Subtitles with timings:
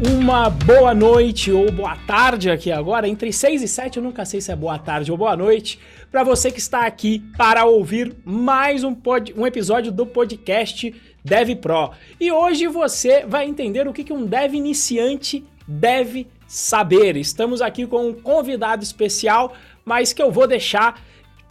[0.00, 3.06] uma boa noite ou boa tarde aqui agora.
[3.06, 5.78] Entre 6 e 7, eu nunca sei se é boa tarde ou boa noite,
[6.10, 11.54] para você que está aqui para ouvir mais um, pod, um episódio do podcast Dev
[11.56, 11.90] Pro.
[12.18, 17.16] E hoje você vai entender o que, que um dev iniciante deve saber.
[17.16, 19.52] Estamos aqui com um convidado especial,
[19.84, 20.98] mas que eu vou deixar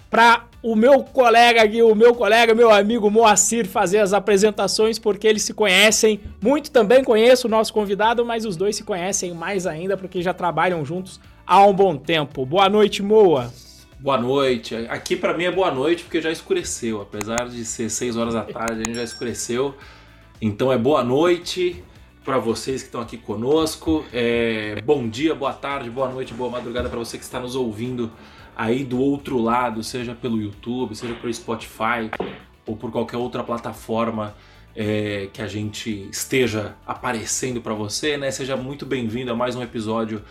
[0.10, 5.28] para o meu colega aqui, o meu colega, meu amigo Moacir fazer as apresentações, porque
[5.28, 6.70] eles se conhecem muito.
[6.70, 10.84] Também conheço o nosso convidado, mas os dois se conhecem mais ainda porque já trabalham
[10.84, 12.46] juntos há um bom tempo.
[12.46, 13.52] Boa noite, Moa.
[14.00, 14.76] Boa noite.
[14.90, 17.02] Aqui para mim é boa noite porque já escureceu.
[17.02, 19.76] Apesar de ser 6 horas da tarde, a gente já escureceu.
[20.42, 21.84] Então é boa noite
[22.24, 24.06] para vocês que estão aqui conosco.
[24.14, 24.82] É...
[24.86, 28.12] Bom dia, boa tarde, boa noite, boa madrugada para você que está nos ouvindo
[28.60, 32.12] aí do outro lado, seja pelo YouTube, seja pelo Spotify
[32.66, 34.36] ou por qualquer outra plataforma
[34.76, 38.30] é, que a gente esteja aparecendo para você, né?
[38.32, 40.22] Seja muito bem-vindo a mais um episódio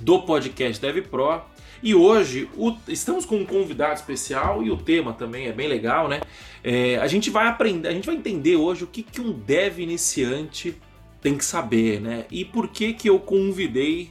[0.00, 1.40] do podcast Dev Pro.
[1.80, 6.08] E hoje o, estamos com um convidado especial e o tema também é bem legal,
[6.08, 6.22] né?
[6.64, 9.78] É, a gente vai aprender, a gente vai entender hoje o que, que um dev
[9.78, 10.76] iniciante
[11.22, 12.24] tem que saber, né?
[12.32, 14.10] E por que que eu convidei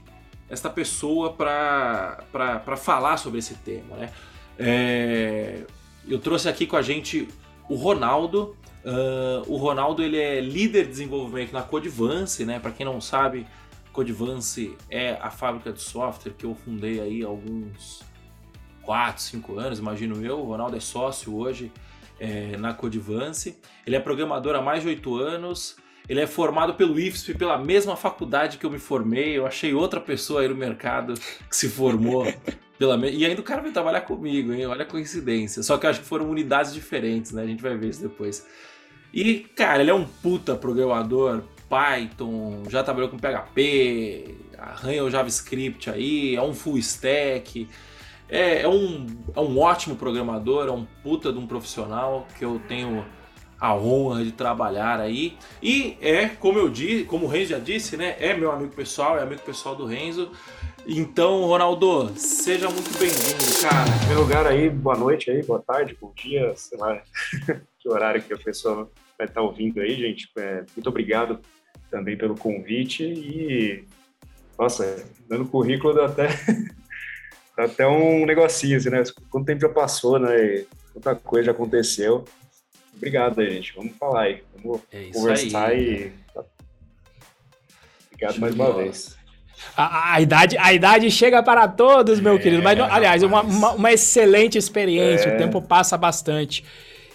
[0.55, 3.97] esta pessoa para falar sobre esse tema.
[3.97, 4.09] Né?
[4.57, 5.63] É,
[6.07, 7.27] eu trouxe aqui com a gente
[7.69, 8.55] o Ronaldo.
[8.83, 12.59] Uh, o Ronaldo ele é líder de desenvolvimento na Codivance, né?
[12.59, 13.47] Para quem não sabe,
[13.91, 18.03] Codivance é a fábrica de software que eu fundei aí há alguns
[18.83, 20.39] 4, 5 anos, imagino eu.
[20.39, 21.71] O Ronaldo é sócio hoje
[22.19, 23.57] é, na Codivance.
[23.85, 25.77] Ele é programador há mais de 8 anos.
[26.07, 29.37] Ele é formado pelo IFSP, pela mesma faculdade que eu me formei.
[29.37, 31.15] Eu achei outra pessoa aí no mercado
[31.49, 32.25] que se formou
[32.77, 33.11] pela me...
[33.11, 34.65] E ainda o cara vai trabalhar comigo, hein?
[34.67, 35.63] Olha a coincidência.
[35.63, 37.41] Só que eu acho que foram unidades diferentes, né?
[37.41, 38.45] A gente vai ver isso depois.
[39.13, 45.89] E, cara, ele é um puta programador, Python, já trabalhou com PHP, arranha o JavaScript
[45.89, 47.67] aí, é um full stack.
[48.27, 49.05] É, é, um,
[49.35, 53.05] é um ótimo programador, é um puta de um profissional que eu tenho
[53.59, 55.37] a honra de trabalhar aí.
[55.61, 58.15] E é, como eu disse, como o Renzo já disse, né?
[58.19, 60.31] É meu amigo pessoal, é amigo pessoal do Renzo.
[60.87, 63.89] Então, Ronaldo, seja muito bem-vindo, cara.
[63.89, 67.01] Em primeiro lugar aí, boa noite aí, boa tarde, bom dia, sei lá
[67.79, 70.29] que horário que a pessoa vai estar ouvindo aí, gente.
[70.37, 71.39] É, muito obrigado
[71.89, 73.83] também pelo convite e,
[74.59, 76.27] nossa, dando currículo dá até,
[77.57, 79.01] dá até um negocinho, assim, né?
[79.29, 80.65] Quanto tempo já passou, né?
[80.93, 82.25] Quanta coisa já aconteceu.
[83.05, 83.71] Obrigado aí, gente.
[83.75, 84.41] Vamos falar aí.
[84.63, 86.11] Vamos é conversar aí.
[86.35, 86.41] e.
[88.11, 89.15] Obrigado mais uma vez.
[89.77, 92.63] A, a, idade, a idade chega para todos, meu é, querido.
[92.63, 95.29] Mas, aliás, uma, uma, uma, excelente experiência.
[95.29, 95.35] É.
[95.35, 96.65] O tempo passa bastante.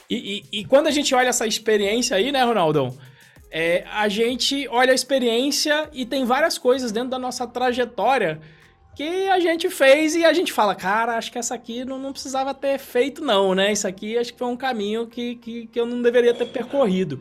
[0.08, 2.96] E, e, e, quando a gente olha essa experiência aí, né, Ronaldão?
[3.50, 8.40] É, a gente olha a experiência e tem várias coisas dentro da nossa trajetória
[9.00, 12.12] que a gente fez e a gente fala, cara, acho que essa aqui não, não
[12.12, 13.72] precisava ter feito, não, né?
[13.72, 17.18] Isso aqui acho que foi um caminho que, que, que eu não deveria ter percorrido.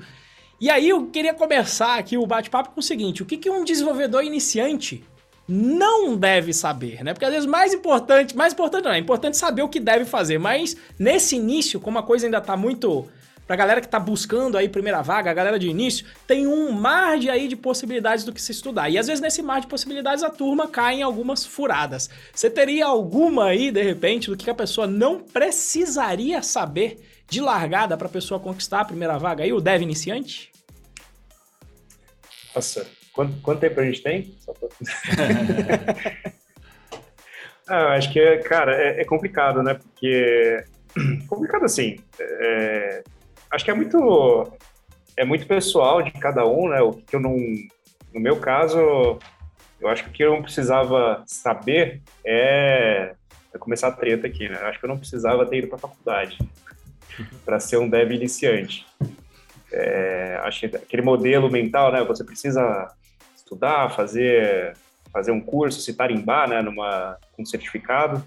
[0.60, 3.64] E aí eu queria começar aqui o bate-papo com o seguinte: o que, que um
[3.64, 5.06] desenvolvedor iniciante
[5.48, 7.14] não deve saber, né?
[7.14, 10.38] Porque às vezes mais importante, mais importante não, é importante saber o que deve fazer,
[10.38, 13.08] mas nesse início, como a coisa ainda está muito
[13.50, 17.18] Pra galera que tá buscando aí primeira vaga, a galera de início, tem um mar
[17.18, 18.92] de aí de possibilidades do que se estudar.
[18.92, 22.12] E às vezes nesse mar de possibilidades a turma cai em algumas furadas.
[22.32, 27.98] Você teria alguma aí, de repente, do que a pessoa não precisaria saber de largada
[27.98, 30.52] para a pessoa conquistar a primeira vaga aí, o dev iniciante?
[32.54, 34.38] Nossa, quanto, quanto tempo a gente tem?
[34.42, 34.70] Só pra...
[37.68, 39.74] ah, acho que, cara, é, é complicado, né?
[39.74, 40.64] Porque
[41.28, 41.98] complicado assim.
[42.20, 43.04] É,
[43.52, 44.52] acho que é muito
[45.18, 46.82] é muito pessoal de cada um, né?
[46.82, 47.36] O que eu não,
[48.14, 49.20] no meu caso,
[49.80, 53.14] eu acho que o que eu não precisava saber é,
[53.54, 54.58] é começar a treta aqui, né?
[54.62, 56.38] Eu acho que eu não precisava ter ido para faculdade
[57.44, 58.88] para ser um dev iniciante.
[59.72, 62.04] É, acho que aquele modelo mental, né?
[62.06, 62.88] Você precisa
[63.36, 64.74] estudar, fazer
[65.12, 66.62] fazer um curso, se tarimbar, né?
[66.62, 68.24] Numa um certificado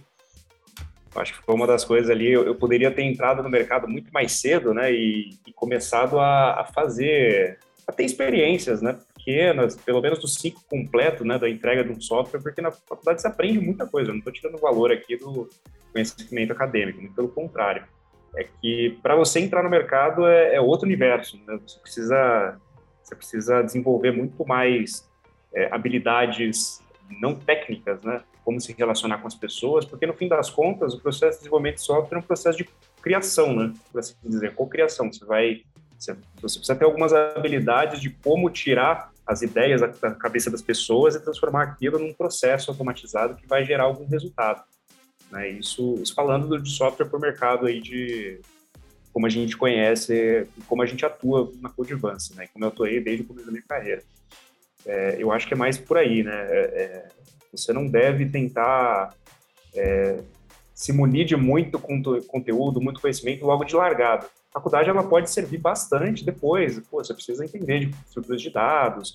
[1.15, 2.33] Acho que foi uma das coisas ali.
[2.33, 4.93] Eu, eu, poderia ter entrado no mercado muito mais cedo, né?
[4.93, 8.99] E, e começado a, a, fazer, a ter experiências, né?
[9.17, 11.39] Pequenas, pelo menos do ciclo completo, né?
[11.39, 14.09] Da entrega de um software, porque na faculdade você aprende muita coisa.
[14.11, 15.49] Eu não estou tirando valor aqui do
[15.93, 17.85] conhecimento acadêmico, muito pelo contrário.
[18.35, 21.59] É que para você entrar no mercado é, é outro universo, né?
[21.67, 22.59] Você precisa,
[23.03, 25.07] você precisa desenvolver muito mais
[25.55, 26.81] é, habilidades
[27.21, 28.23] não técnicas, né?
[28.45, 31.77] Como se relacionar com as pessoas, porque no fim das contas o processo de desenvolvimento
[31.77, 32.69] de software é um processo de
[33.01, 33.73] criação, né?
[33.91, 35.13] Por assim dizer, co-criação.
[35.13, 35.63] Você vai,
[35.99, 41.15] você, você precisa ter algumas habilidades de como tirar as ideias da cabeça das pessoas
[41.15, 44.63] e transformar aquilo num processo automatizado que vai gerar algum resultado.
[45.31, 45.49] Né?
[45.51, 48.41] Isso, isso falando de software para o mercado aí de
[49.13, 52.49] como a gente conhece, como a gente atua na Codivance, né?
[52.51, 54.03] Como eu atuei desde o começo da minha carreira.
[54.87, 56.33] É, eu acho que é mais por aí, né?
[56.33, 57.09] É, é
[57.53, 59.15] você não deve tentar
[59.75, 60.21] é,
[60.75, 64.27] se munir de muito conteúdo, muito conhecimento logo de largada.
[64.51, 66.79] A faculdade ela pode servir bastante depois.
[66.91, 69.15] Pô, você precisa entender de estruturas de dados,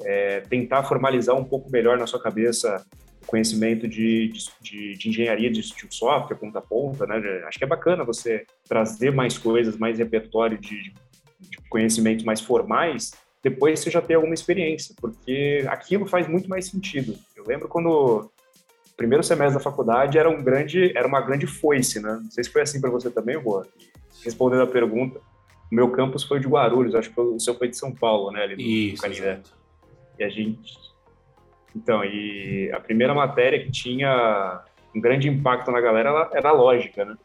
[0.00, 2.84] é, tentar formalizar um pouco melhor na sua cabeça
[3.22, 7.16] o conhecimento de, de, de engenharia de software, ponta a ponta, né?
[7.46, 10.94] Acho que é bacana você trazer mais coisas, mais repertório de,
[11.38, 13.12] de conhecimentos mais formais,
[13.42, 17.16] depois você já tem alguma experiência, porque aquilo faz muito mais sentido.
[17.38, 18.28] Eu lembro quando
[18.96, 22.18] primeiro semestre da faculdade era um grande, era uma grande foice, né?
[22.20, 23.62] Não sei se foi assim para você também, Juan.
[24.24, 25.20] Respondendo a pergunta,
[25.70, 28.42] o meu campus foi de Guarulhos, acho que o seu foi de São Paulo, né?
[28.42, 29.38] Ali Isso, Canindé.
[30.18, 30.74] E a gente,
[31.76, 37.04] então, e a primeira matéria que tinha um grande impacto na galera era a lógica,
[37.04, 37.16] né?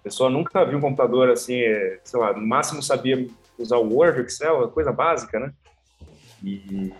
[0.00, 1.60] A pessoa nunca viu um computador assim,
[2.04, 3.26] sei lá, no máximo sabia
[3.58, 5.50] usar o Word, Excel, coisa básica, né?
[6.44, 6.92] E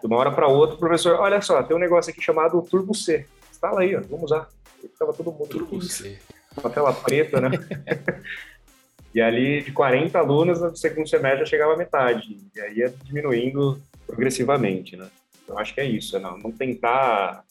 [0.00, 2.94] de uma hora para outra, o professor, olha só, tem um negócio aqui chamado Turbo
[2.94, 3.26] C.
[3.50, 4.48] Instala aí, ó, vamos usar.
[4.82, 6.18] E ficava todo mundo Turbo C.
[6.54, 7.50] com a tela preta, né?
[9.14, 12.38] e ali, de 40 alunos, no segundo semestre já chegava a metade.
[12.54, 15.08] E aí ia diminuindo progressivamente, né?
[15.46, 17.44] Eu acho que é isso, é não, não tentar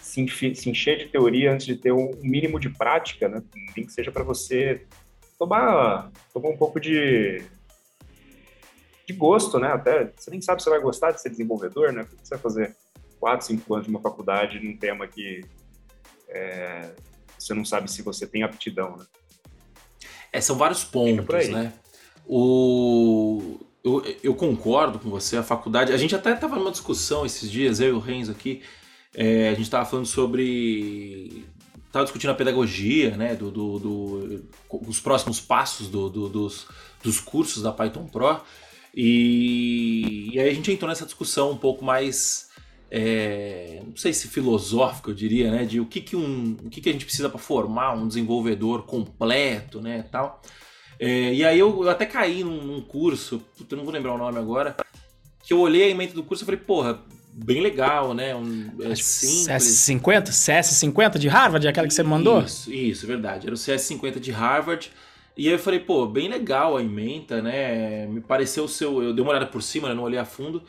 [0.00, 3.42] se, se encher de teoria antes de ter um mínimo de prática, né?
[3.76, 4.82] Nem que seja para você
[5.38, 7.42] tomar, tomar um pouco de
[9.10, 9.68] de gosto, né?
[9.68, 12.04] Até você nem sabe se vai gostar de ser desenvolvedor, né?
[12.04, 12.76] Porque você vai fazer
[13.18, 15.44] quatro, cinco anos de uma faculdade num tema que
[16.28, 16.92] é,
[17.38, 19.04] você não sabe se você tem aptidão, né?
[20.32, 21.72] É, são vários pontos, né?
[22.24, 25.92] O, eu, eu, concordo com você, a faculdade.
[25.92, 28.62] A gente até estava numa discussão esses dias, eu e o Renzo aqui.
[29.12, 31.44] É, a gente estava falando sobre.
[31.86, 33.34] Estava discutindo a pedagogia, né?
[33.34, 34.48] Do, do, do,
[34.86, 36.68] os próximos passos do, do, dos,
[37.02, 38.40] dos cursos da Python Pro.
[38.94, 42.48] E, e aí a gente entrou nessa discussão um pouco mais,
[42.90, 46.80] é, não sei se filosófica, eu diria, né, de o que, que, um, o que,
[46.80, 50.42] que a gente precisa para formar um desenvolvedor completo, né, tal.
[50.98, 54.18] É, e aí eu, eu, até caí num, num curso, eu não vou lembrar o
[54.18, 54.76] nome agora,
[55.42, 57.00] que eu olhei a emenda do curso e falei, porra,
[57.32, 58.34] bem legal, né?
[58.34, 60.24] Um, é CS50?
[60.28, 62.42] CS50 de Harvard, aquela que você mandou?
[62.42, 63.46] Isso, isso, verdade.
[63.46, 64.90] Era o CS50 de Harvard.
[65.40, 68.04] E aí eu falei, pô, bem legal a emenda, né?
[68.04, 69.02] Me pareceu o seu.
[69.02, 69.94] Eu dei uma olhada por cima, né?
[69.94, 70.62] Não olhei a fundo.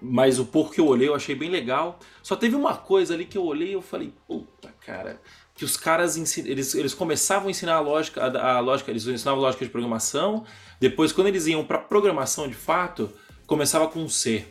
[0.00, 1.98] Mas o pouco que eu olhei eu achei bem legal.
[2.22, 5.20] Só teve uma coisa ali que eu olhei e eu falei, puta, cara.
[5.56, 9.40] Que os caras eles, eles começavam a ensinar a lógica, a, a lógica, eles ensinavam
[9.40, 10.44] lógica de programação.
[10.78, 13.10] Depois, quando eles iam para programação de fato,
[13.44, 14.44] começava com C.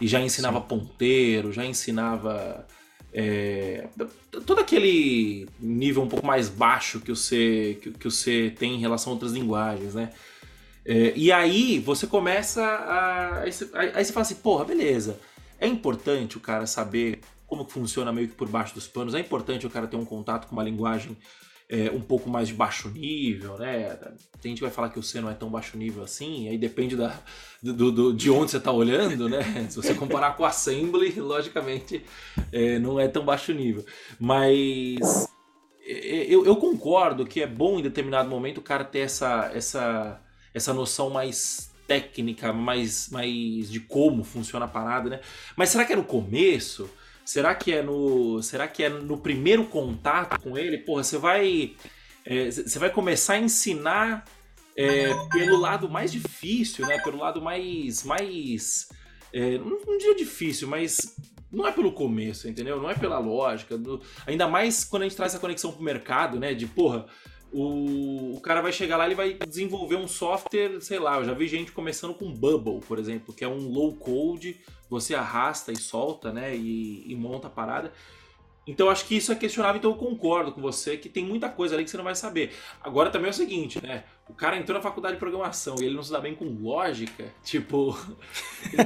[0.00, 0.66] E já ensinava Sim.
[0.66, 2.66] ponteiro, já ensinava
[3.12, 3.88] é,
[4.46, 8.74] todo aquele nível um pouco mais baixo que o C, que, que o C tem
[8.74, 10.10] em relação a outras linguagens, né?
[10.84, 13.42] É, e aí você começa a.
[13.42, 15.20] Aí você, aí você fala assim, porra, beleza.
[15.60, 19.66] É importante o cara saber como funciona meio que por baixo dos panos, é importante
[19.66, 21.16] o cara ter um contato com uma linguagem
[21.68, 23.94] é, um pouco mais de baixo nível, né?
[24.40, 26.56] Tem gente que vai falar que o C não é tão baixo nível assim, aí
[26.56, 27.14] depende da,
[27.62, 29.66] do, do de onde você está olhando, né?
[29.70, 32.04] Se você comparar com Assembly, logicamente
[32.50, 33.84] é, não é tão baixo nível.
[34.18, 35.28] Mas
[35.86, 40.20] é, eu, eu, concordo que é bom em determinado momento o cara ter essa, essa,
[40.52, 45.20] essa noção mais técnica, mais, mais de como funciona a parada, né?
[45.56, 46.90] Mas será que é no começo?
[47.24, 50.78] Será que é no, será que é no primeiro contato com ele?
[50.78, 51.74] Porra, você vai,
[52.24, 54.24] é, você vai começar a ensinar
[54.76, 56.98] é, pelo lado mais difícil, né?
[56.98, 58.88] Pelo lado mais, mais,
[59.32, 61.16] é, não, diria difícil, mas
[61.50, 62.80] não é pelo começo, entendeu?
[62.80, 63.76] Não é pela lógica.
[63.76, 66.54] Do, ainda mais quando a gente traz essa conexão pro mercado, né?
[66.54, 67.06] De porra,
[67.52, 71.34] o, o cara vai chegar lá e vai desenvolver um software, sei lá, eu já
[71.34, 75.76] vi gente começando com Bubble, por exemplo, que é um low code, você arrasta e
[75.76, 77.92] solta, né, e, e monta a parada.
[78.66, 81.74] Então acho que isso é questionável, então eu concordo com você que tem muita coisa
[81.74, 82.52] ali que você não vai saber.
[82.80, 84.04] Agora também é o seguinte, né?
[84.32, 87.26] O cara entrou na faculdade de programação e ele não se dá bem com lógica,
[87.44, 87.96] tipo,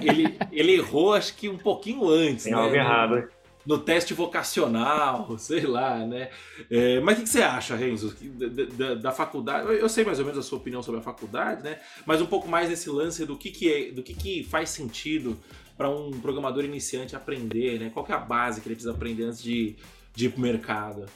[0.02, 2.44] ele, ele errou acho que um pouquinho antes.
[2.44, 2.58] Tem né?
[2.58, 3.28] algo errado
[3.64, 6.30] no teste vocacional, sei lá, né?
[6.70, 9.68] É, mas o que, você acha, Renzo, da, da, da, faculdade?
[9.74, 11.80] Eu sei mais ou menos a sua opinião sobre a faculdade, né?
[12.04, 15.36] Mas um pouco mais nesse lance do que, que, é, do que, que faz sentido
[15.76, 17.90] para um programador iniciante aprender, né?
[17.92, 19.76] Qual é a base que ele precisa aprender antes de,
[20.14, 21.06] de ir pro mercado?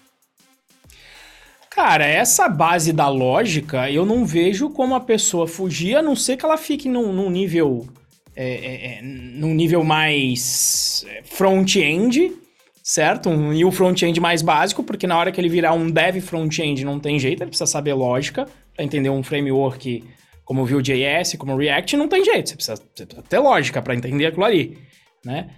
[1.71, 6.37] Cara, essa base da lógica, eu não vejo como a pessoa fugir, a não ser
[6.37, 7.87] que ela fique num, num nível
[8.35, 12.33] é, é, é num nível mais é, front-end,
[12.83, 13.29] certo?
[13.29, 16.85] Um, e o front-end mais básico, porque na hora que ele virar um dev front-end
[16.85, 20.03] não tem jeito, ele precisa saber lógica, para entender um framework
[20.45, 23.81] como o Vue.js, como o React, não tem jeito, você precisa, você precisa ter lógica
[23.81, 24.77] para entender aquilo ali,
[25.25, 25.51] né?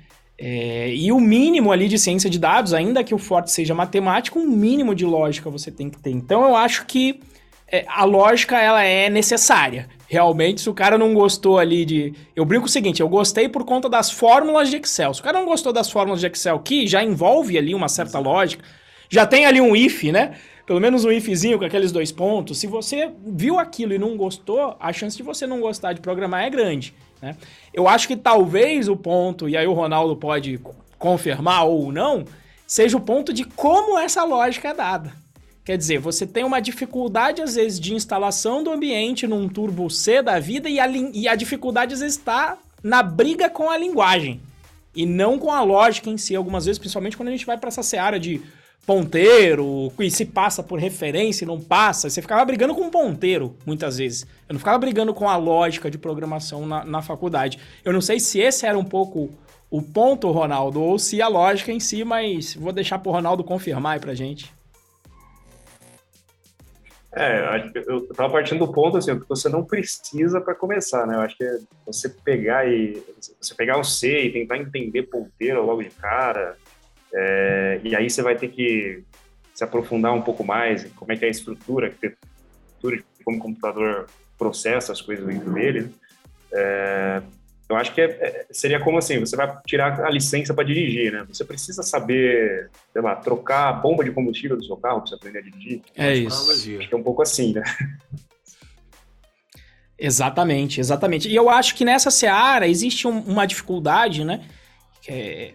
[0.45, 4.41] É, e o mínimo ali de ciência de dados, ainda que o forte seja matemático,
[4.41, 6.11] um mínimo de lógica você tem que ter.
[6.11, 7.21] Então eu acho que
[7.71, 9.89] é, a lógica ela é necessária.
[10.09, 12.13] Realmente, se o cara não gostou ali de.
[12.35, 15.15] Eu brinco o seguinte: eu gostei por conta das fórmulas de Excel.
[15.15, 18.19] Se o cara não gostou das fórmulas de Excel, que já envolve ali uma certa
[18.19, 18.65] lógica,
[19.09, 20.33] já tem ali um if, né?
[20.67, 22.59] Pelo menos um ifzinho com aqueles dois pontos.
[22.59, 26.43] Se você viu aquilo e não gostou, a chance de você não gostar de programar
[26.43, 26.95] é grande.
[27.23, 27.37] Né?
[27.73, 30.61] Eu acho que talvez o ponto, e aí o Ronaldo pode
[30.99, 32.25] confirmar ou não,
[32.67, 35.13] seja o ponto de como essa lógica é dada.
[35.65, 40.21] Quer dizer, você tem uma dificuldade, às vezes, de instalação do ambiente num Turbo C
[40.21, 44.41] da vida e a, e a dificuldade, às vezes, está na briga com a linguagem
[44.95, 47.69] e não com a lógica em si, algumas vezes, principalmente quando a gente vai para
[47.69, 48.43] essa seara de
[48.87, 52.11] ponteiro, e se passa por referência e não passa.
[52.11, 54.27] Você ficava brigando com um ponteiro, muitas vezes.
[54.49, 57.59] Eu não ficava brigando com a lógica de programação na, na faculdade.
[57.85, 59.31] Eu não sei se esse era um pouco
[59.71, 63.95] o ponto, Ronaldo, ou se a lógica em si, mas vou deixar pro Ronaldo confirmar
[63.95, 64.53] aí pra gente.
[67.15, 71.15] É, eu tava partindo do ponto assim, que você não precisa para começar, né?
[71.15, 73.03] Eu acho que é você pegar e
[73.39, 76.57] você pegar o C e tentar entender ponteiro logo de cara,
[77.15, 79.03] é, e aí você vai ter que
[79.55, 83.25] se aprofundar um pouco mais em como é que é a estrutura, a arquitetura de
[83.25, 84.07] como o computador
[84.39, 85.91] processa as coisas dentro dele.
[86.53, 87.23] É,
[87.69, 91.13] eu acho que é, é, seria como assim, você vai tirar a licença para dirigir,
[91.13, 91.25] né?
[91.29, 95.15] Você precisa saber, sei lá, trocar a bomba de combustível do seu carro para você
[95.15, 95.83] aprender a dirigir.
[95.97, 96.51] É isso.
[96.51, 97.63] Acho que é um pouco assim, né?
[99.99, 101.29] Exatamente, exatamente.
[101.29, 104.45] E eu acho que nessa seara existe um, uma dificuldade, né?
[105.09, 105.53] É,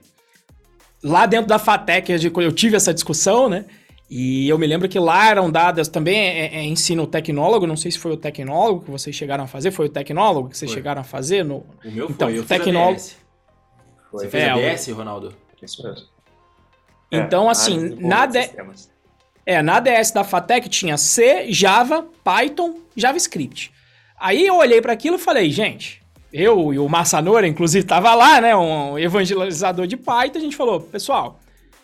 [1.04, 3.66] lá dentro da FATEC eu tive essa discussão, né?
[4.10, 7.92] E eu me lembro que lá eram dadas também é, é, ensino tecnólogo, não sei
[7.92, 10.77] se foi o tecnólogo que vocês chegaram a fazer, foi o tecnólogo que vocês foi.
[10.77, 13.01] chegaram a fazer no O meu então, foi, eu tecnólogo.
[14.12, 15.36] Você fez é, a DS, Ronaldo?
[15.62, 16.08] Isso mesmo.
[17.12, 18.50] Então, é, assim, na, D...
[19.46, 23.74] é, na DS da FATEC tinha C, Java, Python, JavaScript.
[24.18, 26.01] Aí eu olhei para aquilo e falei, gente,
[26.38, 28.56] eu e o Massanora, inclusive, tava lá, né?
[28.56, 30.38] Um evangelizador de Python.
[30.38, 31.39] A gente falou, pessoal,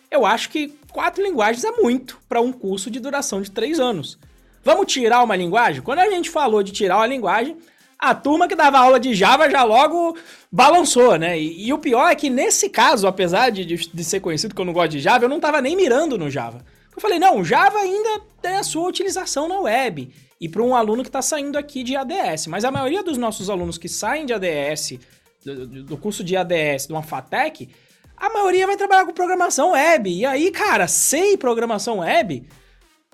[0.08, 4.16] eu acho que quatro linguagens é muito para um curso de duração de três anos.
[4.62, 5.82] Vamos tirar uma linguagem?
[5.82, 7.56] Quando a gente falou de tirar uma linguagem,
[7.98, 10.16] a turma que dava aula de Java já logo
[10.52, 11.36] balançou, né?
[11.38, 14.64] E, e o pior é que nesse caso, apesar de, de, ser conhecido que eu
[14.64, 16.64] não gosto de Java, eu não tava nem mirando no Java.
[16.94, 21.02] Eu falei, não, Java ainda tem a sua utilização na web e para um aluno
[21.02, 22.46] que está saindo aqui de ADS.
[22.46, 24.98] Mas a maioria dos nossos alunos que saem de ADS,
[25.44, 27.70] do, do curso de ADS, de uma FATEC,
[28.16, 30.10] a maioria vai trabalhar com programação web.
[30.10, 32.46] E aí, cara, sem programação web,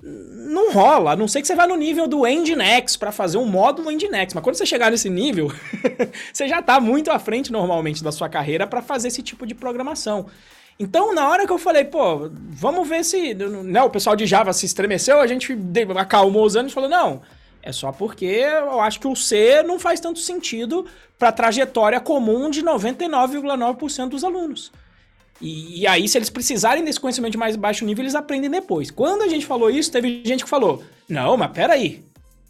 [0.01, 1.11] não rola.
[1.11, 4.33] A não sei que você vá no nível do Nginx para fazer um módulo Nginx.
[4.33, 5.51] Mas quando você chegar nesse nível,
[6.33, 9.53] você já está muito à frente normalmente da sua carreira para fazer esse tipo de
[9.53, 10.27] programação.
[10.81, 13.35] Então, na hora que eu falei, pô, vamos ver se.
[13.35, 15.55] Né, o pessoal de Java se estremeceu, a gente
[15.95, 17.21] acalmou os anos e falou, não.
[17.61, 20.87] É só porque eu acho que o C não faz tanto sentido
[21.19, 24.71] para a trajetória comum de 99,9% dos alunos.
[25.39, 28.89] E, e, aí, se eles precisarem desse conhecimento de mais baixo nível, eles aprendem depois.
[28.89, 32.03] Quando a gente falou isso, teve gente que falou: Não, mas peraí.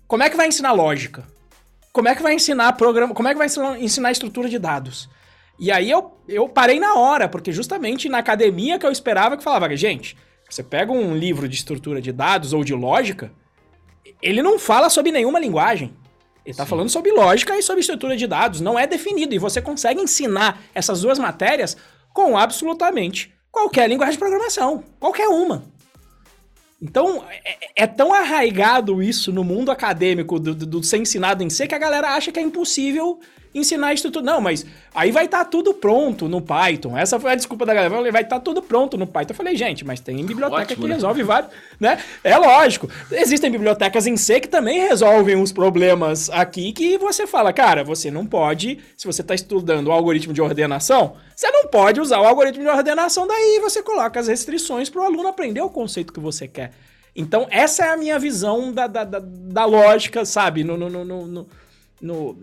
[0.08, 1.26] Como é que vai ensinar lógica?
[1.92, 3.14] Como é que vai ensinar programa?
[3.14, 3.48] Como é que vai
[3.78, 5.10] ensinar estrutura de dados?
[5.62, 9.44] E aí eu, eu parei na hora, porque justamente na academia que eu esperava que
[9.44, 10.18] falava, gente,
[10.50, 13.32] você pega um livro de estrutura de dados ou de lógica,
[14.24, 15.94] ele não fala sobre nenhuma linguagem.
[16.44, 19.36] Ele está falando sobre lógica e sobre estrutura de dados, não é definido.
[19.36, 21.78] E você consegue ensinar essas duas matérias
[22.12, 25.64] com absolutamente qualquer linguagem de programação, qualquer uma.
[26.82, 31.52] Então, é, é, tão arraigado isso no mundo acadêmico do, do, do, ser ensinado em
[31.52, 33.20] C que a galera acha que é impossível
[33.54, 34.26] ensinar isso tudo.
[34.26, 36.98] Não, mas aí vai estar tá tudo pronto no Python.
[36.98, 38.12] Essa foi a desculpa da galera.
[38.12, 39.32] Vai estar tá tudo pronto no Python.
[39.32, 40.96] Eu falei, gente, mas tem biblioteca Ótimo, que né?
[40.96, 42.00] resolve vários, né?
[42.24, 42.90] É lógico.
[43.12, 48.10] Existem bibliotecas em C que também resolvem os problemas aqui que você fala, cara, você
[48.10, 52.26] não pode, se você está estudando o algoritmo de ordenação, você não pode usar o
[52.26, 56.20] algoritmo de ordenação, daí você coloca as restrições para o aluno aprender o conceito que
[56.20, 56.72] você quer.
[57.16, 60.64] Então, essa é a minha visão da, da, da, da lógica, sabe?
[60.64, 61.48] No, no, no, no,
[62.02, 62.36] no,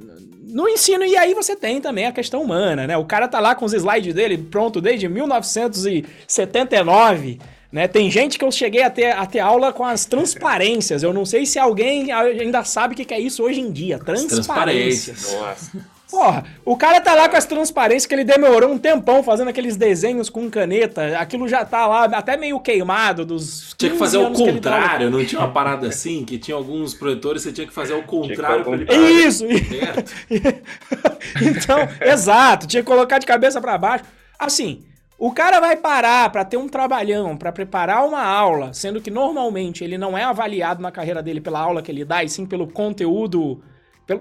[0.45, 1.05] no ensino.
[1.05, 2.97] E aí você tem também a questão humana, né?
[2.97, 7.38] O cara tá lá com os slides dele pronto desde 1979.
[7.71, 7.87] Né?
[7.87, 11.03] Tem gente que eu cheguei a ter, a ter aula com as transparências.
[11.03, 13.99] Eu não sei se alguém ainda sabe o que é isso hoje em dia.
[13.99, 15.31] Transparências.
[15.33, 15.98] Nossa.
[16.11, 19.77] Porra, o cara tá lá com as transparências que ele demorou um tempão fazendo aqueles
[19.77, 21.19] desenhos com caneta.
[21.19, 23.75] Aquilo já tá lá até meio queimado dos.
[23.77, 26.25] Tinha que fazer o contrário, não tinha uma parada assim?
[26.25, 29.45] Que tinha alguns projetores, você tinha que fazer o contrário pra ele parar Isso!
[31.43, 34.05] então, exato, tinha que colocar de cabeça para baixo.
[34.38, 34.83] Assim,
[35.19, 39.85] o cara vai parar para ter um trabalhão, para preparar uma aula, sendo que normalmente
[39.85, 42.67] ele não é avaliado na carreira dele pela aula que ele dá, e sim pelo
[42.67, 43.61] conteúdo,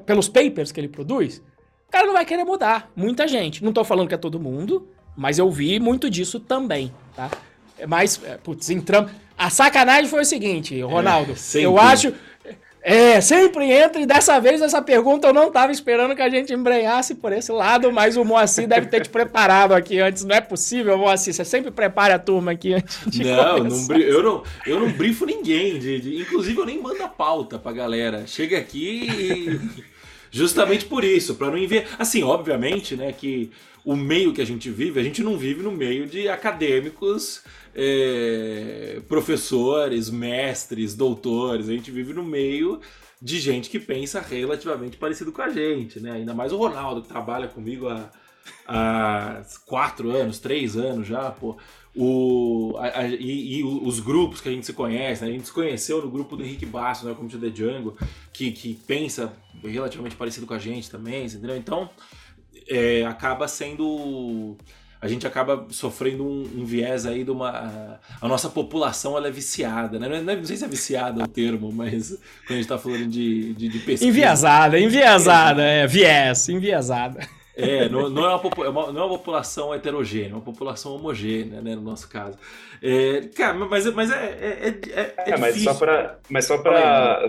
[0.05, 1.41] pelos papers que ele produz.
[1.87, 2.91] O cara não vai querer mudar.
[2.95, 3.63] Muita gente.
[3.63, 7.29] Não tô falando que é todo mundo, mas eu vi muito disso também, tá?
[7.87, 9.11] Mas, é, putz, entramos.
[9.37, 11.33] A sacanagem foi o seguinte, Ronaldo.
[11.33, 12.13] É, eu acho.
[12.81, 16.53] É, sempre entra, e dessa vez essa pergunta eu não estava esperando que a gente
[16.53, 20.23] embrenhasse por esse lado, mas o Moacir deve ter te preparado aqui antes.
[20.23, 24.23] Não é possível, Moacir, você sempre prepara a turma aqui antes de Não, não eu,
[24.23, 25.77] não eu não brifo ninguém.
[25.77, 28.25] De, de, inclusive, eu nem mando a pauta pra galera.
[28.25, 29.96] Chega aqui e...
[30.31, 31.85] Justamente por isso, para não enviar.
[31.97, 33.51] Assim, obviamente, né, que
[33.83, 37.41] o meio que a gente vive, a gente não vive no meio de acadêmicos,
[37.73, 41.69] é, professores, mestres, doutores.
[41.69, 42.81] A gente vive no meio
[43.21, 46.11] de gente que pensa relativamente parecido com a gente, né?
[46.11, 48.11] Ainda mais o Ronaldo, que trabalha comigo há,
[48.67, 51.57] há quatro anos, três anos já, pô.
[51.99, 55.31] O, a, a, e, e, os grupos que a gente se conhece, né?
[55.31, 57.97] a gente se conheceu no grupo do Henrique Bastos, né, como The Django,
[58.31, 61.57] que, que pensa relativamente parecido com a gente também, entendeu?
[61.57, 61.89] Então,
[62.69, 64.55] é, acaba sendo
[64.99, 67.99] a gente acaba sofrendo um, um, viés aí de uma.
[68.19, 70.07] A nossa população ela é viciada, né?
[70.07, 73.07] Não, é, não sei se é viciada o termo, mas quando a gente está falando
[73.07, 74.05] de, de, de pesquisa.
[74.05, 77.27] Enviesada, enviesada, é, viés, enviesada.
[77.57, 80.95] É, não, não, é uma, é uma, não é uma população heterogênea, é uma população
[80.95, 82.37] homogênea, né, no nosso caso.
[82.83, 87.27] É, cara, mas, mas é, é, é, é, é mas só para mas só para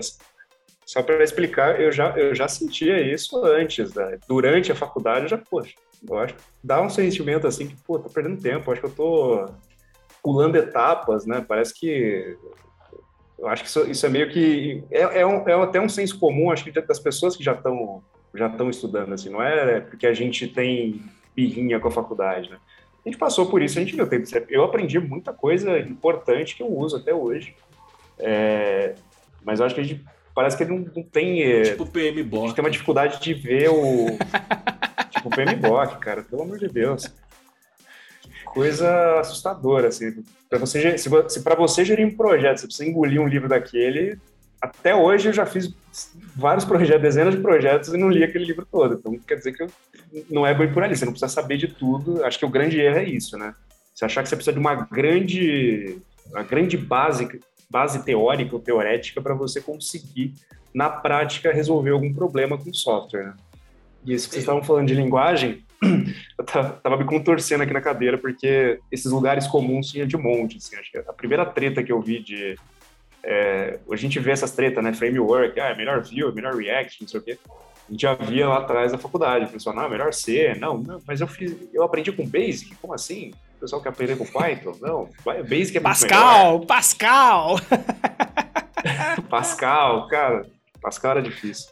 [0.85, 4.17] só para explicar, eu já, eu já sentia isso antes, né?
[4.27, 5.73] durante a faculdade, eu já, poxa,
[6.07, 8.95] eu acho que dá um sentimento assim que, pô, tô perdendo tempo, acho que eu
[8.95, 9.45] tô
[10.23, 11.45] pulando etapas, né?
[11.47, 12.37] Parece que
[13.37, 16.19] eu acho que isso, isso é meio que é, é, um, é até um senso
[16.19, 20.05] comum, acho que das pessoas que já estão já estão estudando, assim, não é porque
[20.05, 21.01] a gente tem
[21.35, 22.57] birrinha com a faculdade, né?
[23.05, 24.27] A gente passou por isso, a gente viu tempo.
[24.49, 27.55] Eu aprendi muita coisa importante que eu uso até hoje.
[28.17, 28.93] É,
[29.43, 30.03] mas eu acho que a gente
[30.35, 31.41] parece que não, não tem.
[31.41, 32.43] É, tipo PM Bock.
[32.43, 34.07] A gente tem uma dificuldade de ver o.
[35.09, 37.11] tipo PM Bock, cara, pelo amor de Deus.
[38.45, 40.23] Coisa assustadora, assim.
[40.49, 44.19] Pra você, se, se para você gerir um projeto, você precisa engolir um livro daquele,
[44.61, 45.73] até hoje eu já fiz
[46.35, 48.95] vários projetos, dezenas de projetos e não li aquele livro todo.
[48.95, 49.69] Então quer dizer que eu,
[50.29, 52.23] não é bem por ali, você não precisa saber de tudo.
[52.23, 53.53] Acho que o grande erro é isso, né?
[53.93, 55.97] Você achar que você precisa de uma grande,
[56.31, 57.27] uma grande base,
[57.69, 60.33] base teórica ou teorética para você conseguir,
[60.73, 63.25] na prática, resolver algum problema com software.
[63.25, 63.33] Né?
[64.05, 65.65] E isso que vocês estavam falando de linguagem,
[66.37, 70.57] eu tava me contorcendo aqui na cadeira porque esses lugares comuns tinha de monte.
[70.57, 72.55] Assim, acho que a primeira treta que eu vi de
[73.23, 74.93] é, a gente vê essas tretas, né?
[74.93, 77.37] Framework, ah, melhor Vue, melhor React, não sei o quê.
[77.87, 80.77] A gente já via lá atrás da faculdade, o pessoal, não, é melhor C, não,
[80.77, 83.31] não, mas eu fiz, eu aprendi com Basic, como assim?
[83.57, 84.77] O pessoal quer aprender com Python?
[84.79, 85.09] Não,
[85.47, 87.55] Basic é Pascal, Pascal!
[89.27, 90.45] Pascal, cara,
[90.79, 91.71] Pascal era difícil.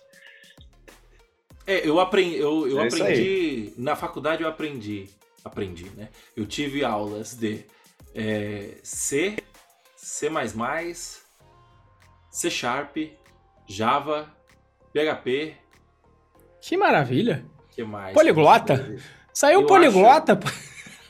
[1.68, 5.08] É, eu aprendi, eu, eu é aprendi, na faculdade eu aprendi,
[5.46, 6.10] aprendi, né?
[6.36, 7.64] Eu tive aulas de
[8.16, 9.38] é, C,
[9.96, 10.30] C++,
[12.38, 12.98] C Sharp,
[13.66, 14.30] Java,
[14.94, 15.56] PHP.
[16.62, 17.44] Que maravilha!
[17.72, 18.14] que mais?
[18.14, 18.96] Poliglota?
[19.34, 20.40] Saiu eu poliglota?
[20.46, 20.54] Acho,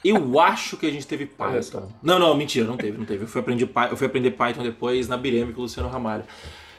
[0.05, 1.91] eu acho que a gente teve Python.
[2.01, 3.25] Não, não, mentira, não teve, não teve.
[3.25, 6.23] Eu fui aprender, eu fui aprender Python depois na Bireme com o Luciano Ramalho.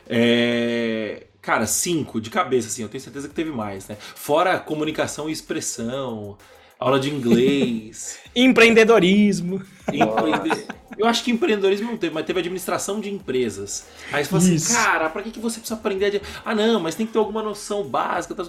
[0.09, 3.99] É, cara, cinco de cabeça, assim, eu tenho certeza que teve mais, né?
[4.01, 6.39] Fora comunicação e expressão,
[6.81, 8.19] aula de inglês.
[8.35, 9.63] Empreendedorismo.
[9.93, 10.67] Empreende...
[10.99, 13.87] Eu acho que empreendedorismo não teve, mas teve administração de empresas.
[14.13, 16.11] Aí você fala assim, cara, pra que, que você precisa aprender?
[16.11, 16.23] De...
[16.45, 18.35] Ah, não, mas tem que ter alguma noção básica.
[18.35, 18.45] Tá...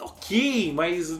[0.00, 1.10] Ok, mas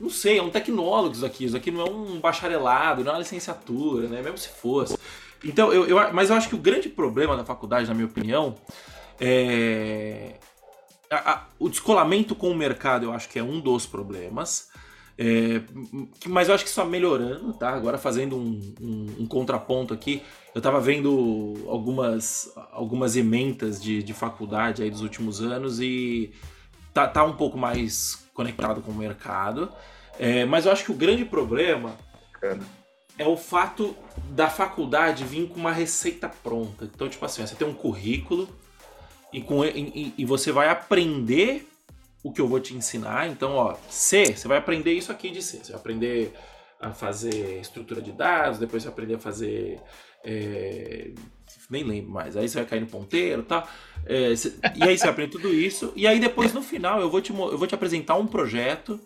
[0.00, 1.44] não sei, é um tecnólogo isso aqui.
[1.44, 4.20] Isso aqui não é um bacharelado, não é uma licenciatura, né?
[4.20, 4.98] Mesmo se fosse.
[5.44, 8.56] Então, eu, eu, mas eu acho que o grande problema da faculdade, na minha opinião,
[9.20, 10.34] é.
[11.08, 14.68] A, a, o descolamento com o mercado, eu acho que é um dos problemas.
[15.18, 15.62] É,
[16.26, 17.70] mas eu acho que só melhorando, tá?
[17.70, 20.22] Agora fazendo um, um, um contraponto aqui,
[20.54, 26.32] eu estava vendo algumas, algumas ementas de, de faculdade aí dos últimos anos e
[26.92, 29.72] tá, tá um pouco mais conectado com o mercado.
[30.18, 31.96] É, mas eu acho que o grande problema
[33.18, 33.96] é o fato
[34.30, 36.84] da faculdade vir com uma receita pronta.
[36.84, 38.48] Então, tipo assim, você tem um currículo
[39.32, 41.66] e, com, e, e você vai aprender
[42.26, 43.28] o que eu vou te ensinar.
[43.28, 45.58] Então, ó, C, você vai aprender isso aqui de C.
[45.58, 46.32] Você vai aprender
[46.80, 49.80] a fazer estrutura de dados, depois você vai aprender a fazer.
[50.24, 51.12] É,
[51.70, 52.36] nem lembro mais.
[52.36, 53.68] Aí você vai cair no ponteiro e tal.
[54.04, 54.34] É,
[54.74, 55.92] e aí você vai aprender tudo isso.
[55.94, 58.98] E aí depois, no final, eu vou te, eu vou te apresentar um projeto.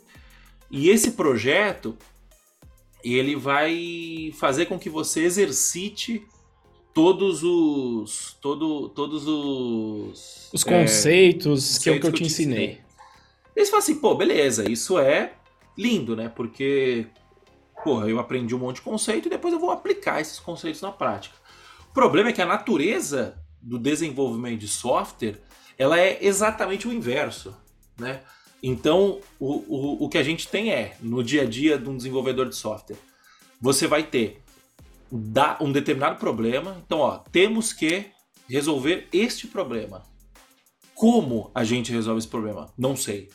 [0.70, 1.94] E esse projeto,
[3.04, 6.26] ele vai fazer com que você exercite
[6.94, 12.80] todos os todo, todos os os conceitos, é, que é o que eu te ensinei.
[13.54, 15.34] Eles falam assim, pô, beleza, isso é
[15.76, 16.28] lindo, né?
[16.28, 17.08] Porque
[17.82, 20.92] porra, eu aprendi um monte de conceito e depois eu vou aplicar esses conceitos na
[20.92, 21.34] prática.
[21.90, 25.40] O problema é que a natureza do desenvolvimento de software,
[25.76, 27.54] ela é exatamente o inverso,
[27.98, 28.22] né?
[28.62, 31.96] Então, o, o, o que a gente tem é, no dia a dia de um
[31.96, 32.98] desenvolvedor de software,
[33.60, 34.42] você vai ter
[35.60, 36.80] um determinado problema.
[36.84, 38.06] Então, ó, temos que
[38.48, 40.04] resolver este problema.
[40.94, 42.70] Como a gente resolve esse problema?
[42.76, 43.30] Não sei.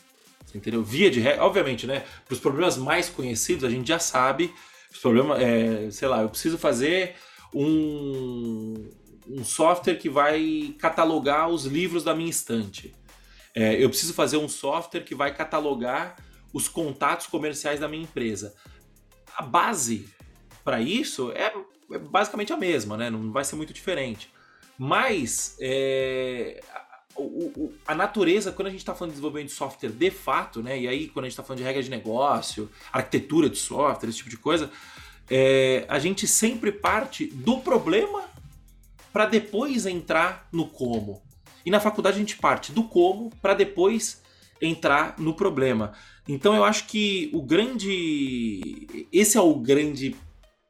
[0.55, 0.81] Entendeu?
[0.81, 2.05] Via de regra, obviamente, né?
[2.25, 4.53] Para os problemas mais conhecidos, a gente já sabe.
[4.91, 7.15] Os problemas, é, sei lá, eu preciso fazer
[7.53, 8.89] um,
[9.27, 12.95] um software que vai catalogar os livros da minha estante.
[13.53, 16.15] É, eu preciso fazer um software que vai catalogar
[16.53, 18.55] os contatos comerciais da minha empresa.
[19.35, 20.07] A base
[20.63, 21.53] para isso é,
[21.91, 23.09] é, basicamente a mesma, né?
[23.09, 24.29] Não vai ser muito diferente.
[24.77, 26.61] Mas é,
[27.15, 30.61] o, o, a natureza, quando a gente está falando de desenvolvimento de software de fato,
[30.61, 30.79] né?
[30.79, 34.17] E aí, quando a gente está falando de regra de negócio, arquitetura de software, esse
[34.17, 34.69] tipo de coisa,
[35.29, 38.25] é, a gente sempre parte do problema
[39.13, 41.21] para depois entrar no como.
[41.65, 44.21] E na faculdade a gente parte do como para depois
[44.61, 45.93] entrar no problema.
[46.27, 49.07] Então eu acho que o grande.
[49.11, 50.15] Esse é o grande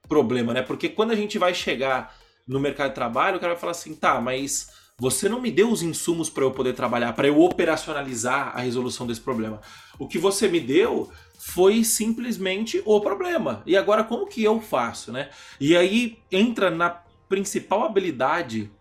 [0.07, 0.61] problema, né?
[0.61, 2.15] Porque quando a gente vai chegar
[2.47, 5.69] no mercado de trabalho, o cara vai falar assim, tá, mas você não me deu
[5.69, 9.59] os insumos para eu poder trabalhar, para eu operacionalizar a resolução desse problema.
[9.99, 13.61] O que você me deu foi simplesmente o problema.
[13.65, 15.29] E agora como que eu faço, né?
[15.59, 16.89] E aí entra na
[17.27, 18.71] principal habilidade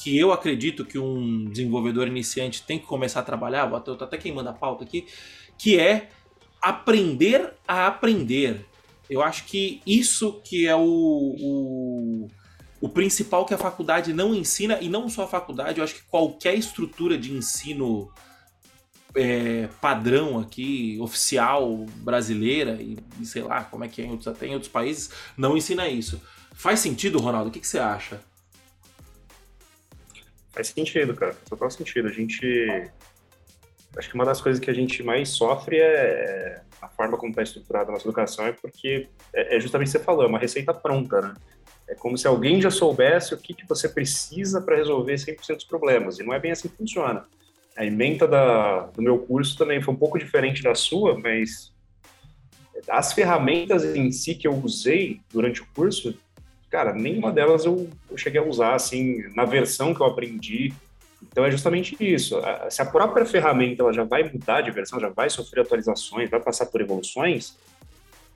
[0.00, 4.16] que eu acredito que um desenvolvedor iniciante tem que começar a trabalhar, eu tô até
[4.16, 5.06] queimando a pauta aqui,
[5.58, 6.10] que é
[6.60, 8.66] aprender a aprender.
[9.08, 12.28] Eu acho que isso que é o, o
[12.84, 16.02] o principal que a faculdade não ensina, e não só a faculdade, eu acho que
[16.02, 18.12] qualquer estrutura de ensino
[19.16, 24.28] é, padrão aqui, oficial, brasileira, e, e, sei lá como é que é em outros,
[24.28, 26.20] até em outros países, não ensina isso.
[26.52, 27.48] Faz sentido, Ronaldo?
[27.48, 28.20] O que, que você acha?
[30.52, 31.32] Faz sentido, cara.
[31.32, 32.08] Faz total sentido.
[32.08, 32.90] A gente.
[33.96, 37.42] Acho que uma das coisas que a gente mais sofre é a forma como está
[37.42, 40.38] estruturada a nossa educação, é porque é, é justamente o que você falou, é uma
[40.38, 41.34] receita pronta, né?
[41.88, 45.64] É como se alguém já soubesse o que, que você precisa para resolver 100% dos
[45.64, 46.18] problemas.
[46.18, 47.26] E não é bem assim que funciona.
[47.76, 51.72] A emenda da, do meu curso também foi um pouco diferente da sua, mas
[52.88, 56.16] as ferramentas em si que eu usei durante o curso,
[56.70, 60.72] cara, nenhuma delas eu, eu cheguei a usar, assim, na versão que eu aprendi.
[61.22, 62.40] Então é justamente isso.
[62.70, 66.40] Se a própria ferramenta ela já vai mudar de versão, já vai sofrer atualizações, vai
[66.40, 67.56] passar por evoluções,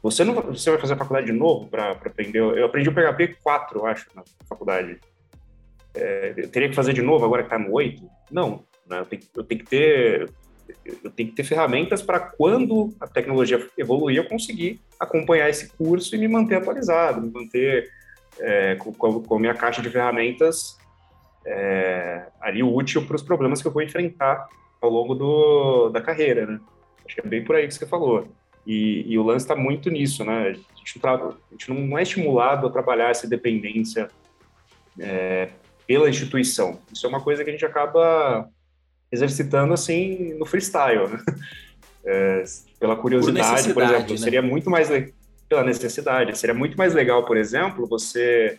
[0.02, 2.38] você não você vai fazer a faculdade de novo para aprender?
[2.38, 4.98] Eu aprendi o PHP 4, eu acho, na faculdade.
[5.94, 8.08] É, eu teria que fazer de novo agora que está no 8?
[8.30, 8.64] Não.
[8.86, 9.00] Né?
[9.00, 10.30] Eu, tenho, eu, tenho, que ter
[10.84, 16.14] eu tenho que ter ferramentas para quando a tecnologia evoluir, eu conseguir acompanhar esse curso
[16.14, 17.90] e me manter atualizado, me manter
[18.38, 20.78] é, com, com, a minha caixa de ferramentas
[21.44, 24.46] é, ali útil para os problemas que eu vou enfrentar
[24.80, 26.60] ao longo do, da carreira, né?
[27.04, 28.28] Acho que é bem por aí que você falou.
[28.68, 30.48] E, e o lance está muito nisso, né?
[30.48, 34.10] A gente, não, a gente, não é estimulado a trabalhar essa dependência
[35.00, 35.48] é,
[35.86, 36.78] pela instituição.
[36.92, 38.46] Isso é uma coisa que a gente acaba
[39.10, 41.18] exercitando assim no freestyle, né?
[42.04, 42.44] É,
[42.78, 44.16] pela curiosidade, por, por exemplo, né?
[44.16, 44.88] seria muito mais
[45.48, 48.58] pela necessidade, seria muito mais legal, por exemplo, você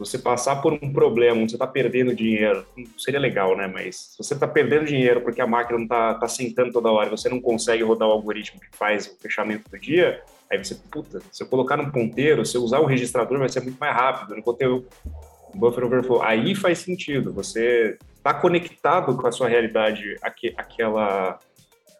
[0.00, 2.64] você passar por um problema você está perdendo dinheiro,
[2.96, 3.66] seria legal, né?
[3.66, 7.10] Mas se você está perdendo dinheiro porque a máquina não está tá sentando toda hora,
[7.10, 11.20] você não consegue rodar o algoritmo que faz o fechamento do dia, aí você, puta,
[11.30, 14.34] se eu colocar num ponteiro, se eu usar um registrador, vai ser muito mais rápido,
[14.34, 14.86] não vou ter o
[15.54, 16.22] buffer overflow.
[16.22, 21.38] Aí faz sentido, você está conectado com a sua realidade, aqu aquela,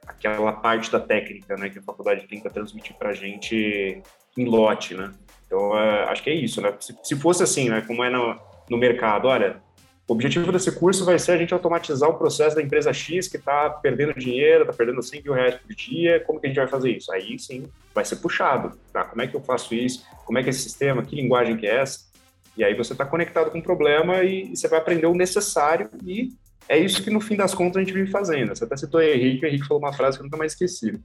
[0.06, 4.02] aquela parte da técnica, né, que a faculdade tenta transmitir para gente
[4.38, 5.12] em lote, né?
[5.50, 6.72] Então, é, acho que é isso, né?
[6.78, 8.38] Se, se, fosse assim, né, como é no,
[8.70, 9.60] no mercado, olha,
[10.06, 13.36] o objetivo desse curso vai ser a gente automatizar o processo da empresa X que
[13.36, 16.68] está perdendo dinheiro, está perdendo 100 mil reais por dia, como que a gente vai
[16.68, 17.12] fazer isso?
[17.12, 19.02] Aí sim, vai ser puxado, tá?
[19.02, 20.06] Como é que eu faço isso?
[20.24, 21.02] Como é que é esse sistema?
[21.02, 22.08] Que linguagem que é essa?
[22.56, 25.90] E aí você está conectado com o problema e, e você vai aprender o necessário
[26.04, 26.28] e
[26.68, 28.54] é isso que no fim das contas a gente vive fazendo.
[28.54, 31.00] Você até citou o Henrique, o Henrique falou uma frase que eu nunca mais esqueci.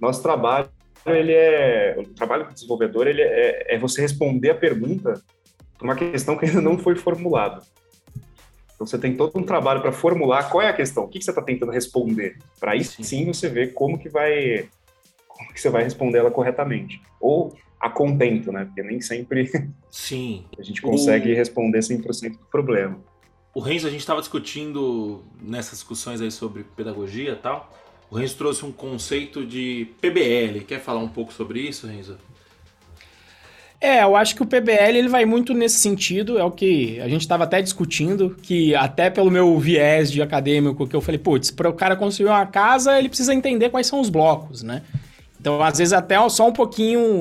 [0.00, 0.68] Nosso trabalho,
[1.14, 5.22] ele é, o trabalho do desenvolvedor, ele é, é você responder a pergunta
[5.76, 7.62] para uma questão que ainda não foi formulada.
[8.74, 11.24] Então você tem todo um trabalho para formular qual é a questão, o que, que
[11.24, 13.24] você está tentando responder, para aí sim.
[13.26, 14.68] você ver como que vai
[15.28, 17.00] como que você vai responder ela corretamente.
[17.20, 18.64] Ou a contento, né?
[18.64, 20.44] Porque nem sempre sim.
[20.58, 21.36] a gente consegue o...
[21.36, 22.98] responder 100% do problema.
[23.54, 27.72] O Renzo, a gente estava discutindo nessas discussões aí sobre pedagogia e tal.
[28.10, 30.60] O Renzo trouxe um conceito de PBL.
[30.66, 32.16] Quer falar um pouco sobre isso, Renzo?
[33.80, 37.08] É, eu acho que o PBL ele vai muito nesse sentido, é o que a
[37.08, 41.50] gente estava até discutindo, que até pelo meu viés de acadêmico, que eu falei, putz,
[41.50, 44.82] para o cara construir uma casa, ele precisa entender quais são os blocos, né?
[45.38, 47.20] Então, às vezes, até só um pouquinho.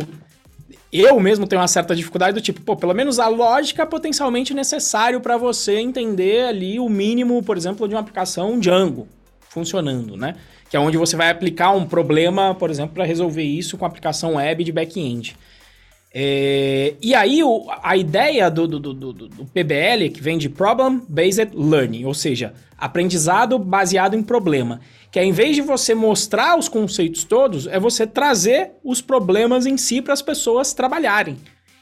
[0.91, 4.53] Eu mesmo tenho uma certa dificuldade do tipo, pô, pelo menos a lógica é potencialmente
[4.53, 9.05] necessário para você entender ali o mínimo, por exemplo, de uma aplicação Django
[9.49, 10.35] funcionando, né?
[10.69, 14.36] Que é onde você vai aplicar um problema, por exemplo, para resolver isso com aplicação
[14.36, 15.36] web de back-end.
[16.17, 21.01] É, e aí, o, a ideia do, do, do, do, PBL, que vem de Problem
[21.10, 24.80] Based Learning, ou seja, aprendizado baseado em problema,
[25.12, 29.65] que é em vez de você mostrar os conceitos todos, é você trazer os problemas
[29.65, 31.38] em si para as pessoas trabalharem.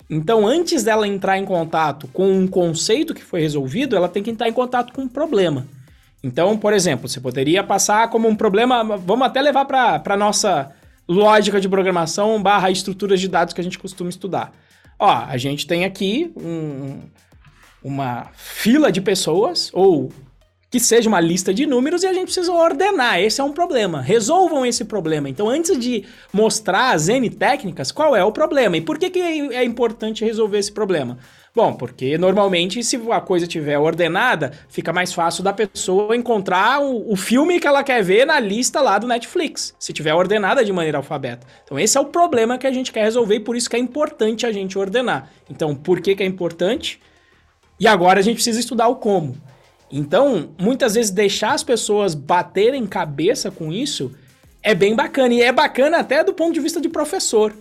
[0.09, 4.31] Então, antes dela entrar em contato com um conceito que foi resolvido, ela tem que
[4.31, 5.67] entrar em contato com um problema.
[6.23, 10.71] Então, por exemplo, você poderia passar como um problema, vamos até levar para a nossa
[11.07, 14.53] lógica de programação barra estruturas de dados que a gente costuma estudar.
[14.97, 17.01] Ó, a gente tem aqui um,
[17.83, 20.13] uma fila de pessoas, ou
[20.71, 23.19] que seja uma lista de números, e a gente precisa ordenar.
[23.19, 24.01] Esse é um problema.
[24.01, 25.29] Resolvam esse problema.
[25.29, 28.77] Então, antes de mostrar as N técnicas, qual é o problema?
[28.77, 31.17] E por que, que é importante resolver esse problema?
[31.55, 37.11] Bom, porque normalmente se a coisa estiver ordenada, fica mais fácil da pessoa encontrar o,
[37.11, 40.73] o, filme que ela quer ver na lista lá do Netflix, se tiver ordenada de
[40.73, 41.45] maneira alfabeta.
[41.63, 43.79] Então esse é o problema que a gente quer resolver e por isso que é
[43.79, 45.29] importante a gente ordenar.
[45.47, 46.99] Então, por que, que é importante?
[47.79, 49.37] E agora a gente precisa estudar o como.
[49.91, 54.11] Então, muitas vezes deixar as pessoas baterem cabeça com isso
[54.63, 55.35] é bem bacana.
[55.35, 57.53] E é bacana até do ponto de vista de professor.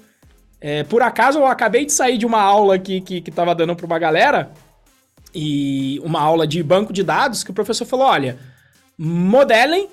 [0.65, 3.75] É, por acaso eu acabei de sair de uma aula aqui que, que tava dando
[3.75, 4.53] para uma galera,
[5.35, 8.39] e uma aula de banco de dados, que o professor falou: olha,
[8.97, 9.89] modelem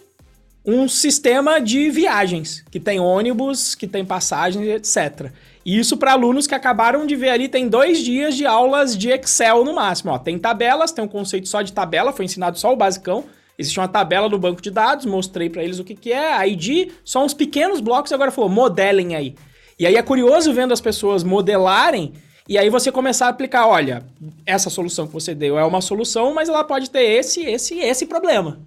[0.66, 5.32] um sistema de viagens, que tem ônibus, que tem passagens, etc.
[5.66, 9.10] E isso para alunos que acabaram de ver ali, tem dois dias de aulas de
[9.10, 10.12] Excel no máximo.
[10.12, 13.26] Ó, tem tabelas, tem um conceito só de tabela, foi ensinado só o basicão.
[13.58, 16.92] Existe uma tabela no banco de dados, mostrei para eles o que, que é, ID,
[17.04, 19.36] só uns pequenos blocos, agora falou, modelem aí.
[19.80, 22.14] E aí é curioso vendo as pessoas modelarem
[22.50, 24.04] e aí você começar a aplicar, olha,
[24.46, 28.08] essa solução que você deu é uma solução, mas ela pode ter esse, esse esse
[28.08, 28.60] problema.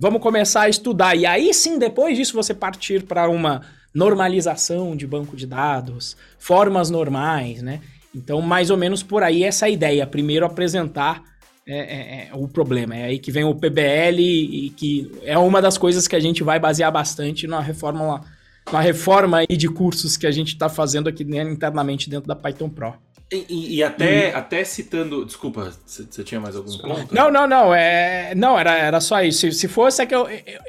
[0.00, 1.16] Vamos começar a estudar.
[1.16, 3.62] E aí sim, depois disso, você partir para uma
[3.94, 7.80] normalização de banco de dados, formas normais, né?
[8.14, 10.06] Então, mais ou menos por aí essa é ideia.
[10.06, 11.22] Primeiro apresentar
[11.66, 12.96] é, é, é, o problema.
[12.96, 16.42] É aí que vem o PBL e que é uma das coisas que a gente
[16.42, 18.24] vai basear bastante na reforma
[18.72, 22.26] lá uma reforma aí de cursos que a gente está fazendo aqui né, internamente dentro
[22.26, 22.94] da Python Pro.
[23.30, 25.24] E, e até, até citando.
[25.24, 27.14] Desculpa, você tinha mais algum ponto?
[27.14, 27.74] Não, não, não.
[27.74, 29.40] É, não, era, era só isso.
[29.40, 30.60] Se, se fosse, é que eu, eu,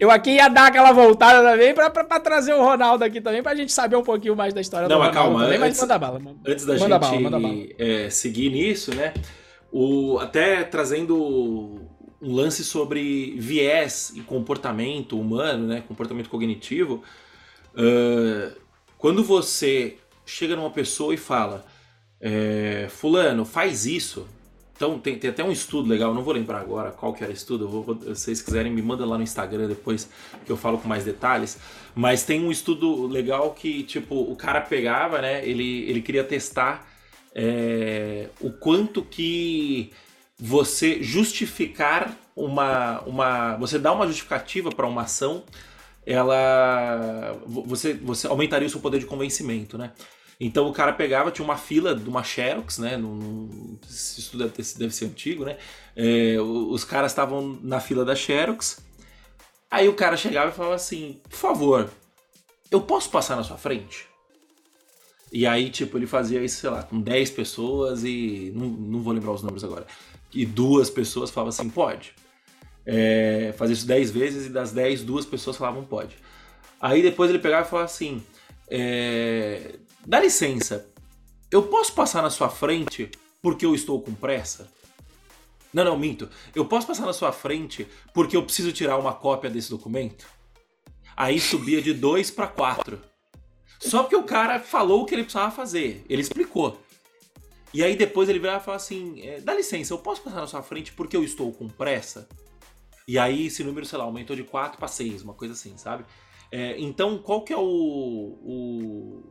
[0.00, 3.54] eu, aqui ia dar aquela voltada também para trazer o Ronaldo aqui também, para a
[3.54, 5.18] gente saber um pouquinho mais da história não, do Ronaldo.
[5.18, 6.18] Calma, também, antes, mas manda bala.
[6.18, 7.66] Manda, antes da manda gente bala, manda bala.
[7.78, 9.12] É, seguir nisso, né?
[9.70, 11.14] O, até trazendo
[12.22, 15.82] um lance sobre viés e comportamento humano, né?
[15.86, 17.02] Comportamento cognitivo.
[17.78, 18.54] Uh,
[18.98, 21.64] quando você chega numa pessoa e fala,
[22.20, 24.26] é, fulano, faz isso.
[24.74, 27.34] Então tem, tem, até um estudo legal, não vou lembrar agora qual que era o
[27.34, 30.08] estudo, vou, se vocês quiserem me manda lá no Instagram depois
[30.46, 31.58] que eu falo com mais detalhes.
[31.94, 36.88] Mas tem um estudo legal que, tipo, o cara pegava, né, ele, ele queria testar
[37.34, 39.92] é, o quanto que
[40.38, 43.56] você justificar uma, uma...
[43.56, 45.42] Você dá uma justificativa para uma ação
[46.08, 49.92] ela você, você aumentaria o seu poder de convencimento, né?
[50.40, 52.96] Então o cara pegava, tinha uma fila de uma Xerox, né?
[52.96, 55.58] Num, isso deve, ter, deve ser antigo, né?
[55.94, 58.80] É, os caras estavam na fila da Xerox.
[59.70, 61.90] Aí o cara chegava e falava assim: Por favor,
[62.70, 64.06] eu posso passar na sua frente?
[65.30, 68.50] E aí, tipo, ele fazia isso, sei lá, com 10 pessoas e.
[68.54, 69.86] Não, não vou lembrar os números agora.
[70.32, 72.14] E duas pessoas falavam assim: Pode
[72.90, 76.16] é, fazer isso 10 vezes e das 10, duas pessoas falavam pode.
[76.80, 78.22] Aí depois ele pegava e falava assim:
[78.66, 79.74] é,
[80.06, 80.88] dá licença,
[81.50, 83.10] eu posso passar na sua frente
[83.42, 84.72] porque eu estou com pressa?
[85.70, 86.30] Não, não, minto.
[86.54, 90.26] Eu posso passar na sua frente porque eu preciso tirar uma cópia desse documento?
[91.14, 92.98] Aí subia de 2 para 4.
[93.78, 96.06] Só porque o cara falou o que ele precisava fazer.
[96.08, 96.80] Ele explicou.
[97.74, 100.46] E aí depois ele vai e fala assim: é, dá licença, eu posso passar na
[100.46, 102.26] sua frente porque eu estou com pressa?
[103.08, 106.04] E aí esse número, sei lá, aumentou de 4 para 6, uma coisa assim, sabe?
[106.52, 109.22] É, então, qual que é o, o,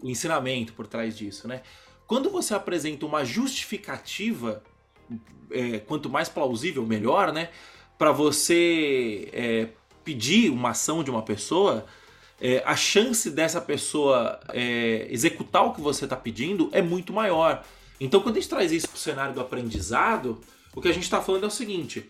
[0.00, 1.60] o ensinamento por trás disso, né?
[2.06, 4.62] Quando você apresenta uma justificativa,
[5.50, 7.50] é, quanto mais plausível, melhor, né?
[7.98, 9.68] Para você é,
[10.02, 11.84] pedir uma ação de uma pessoa,
[12.40, 17.62] é, a chance dessa pessoa é, executar o que você está pedindo é muito maior.
[18.00, 20.40] Então, quando a gente traz isso para o cenário do aprendizado,
[20.74, 22.08] o que a gente está falando é o seguinte: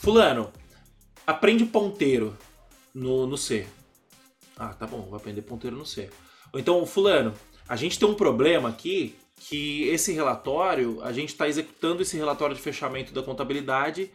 [0.00, 0.50] Fulano,
[1.26, 2.34] aprende ponteiro
[2.94, 3.66] no, no C.
[4.56, 6.08] Ah, tá bom, vai aprender ponteiro no C.
[6.50, 7.34] Ou então, Fulano,
[7.68, 12.56] a gente tem um problema aqui que esse relatório, a gente está executando esse relatório
[12.56, 14.10] de fechamento da contabilidade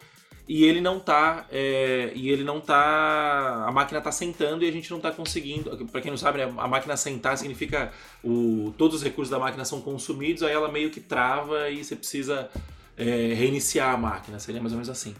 [0.47, 4.71] e ele não tá é, e ele não tá a máquina tá sentando e a
[4.71, 7.91] gente não tá conseguindo para quem não sabe né, a máquina sentar significa
[8.23, 11.95] o todos os recursos da máquina são consumidos aí ela meio que trava e você
[11.95, 12.47] precisa
[12.95, 15.15] é, reiniciar a máquina seria mais ou menos assim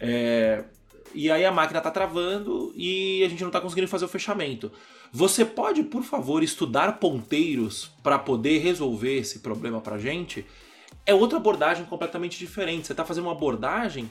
[0.00, 0.64] é,
[1.14, 4.72] e aí a máquina tá travando e a gente não tá conseguindo fazer o fechamento.
[5.12, 10.46] Você pode por favor estudar ponteiros para poder resolver esse problema para gente?
[11.04, 12.86] É outra abordagem completamente diferente.
[12.86, 14.10] Você tá fazendo uma abordagem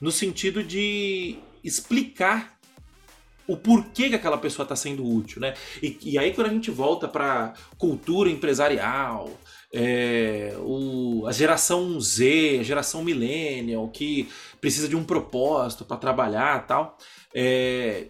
[0.00, 2.56] no sentido de explicar
[3.46, 5.54] o porquê que aquela pessoa está sendo útil, né?
[5.82, 9.30] E, e, aí quando a gente volta para cultura empresarial,
[9.72, 14.28] é, o, a geração Z, a geração millennial, que
[14.60, 16.96] precisa de um propósito para trabalhar tal,
[17.34, 18.08] é,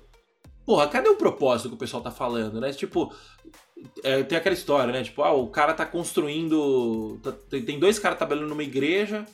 [0.65, 2.73] porra, cadê o propósito que o pessoal tá falando, né?
[2.73, 3.13] Tipo,
[4.03, 5.03] é, tem aquela história, né?
[5.03, 9.27] Tipo, ah, o cara tá construindo, tá, tem dois caras trabalhando numa igreja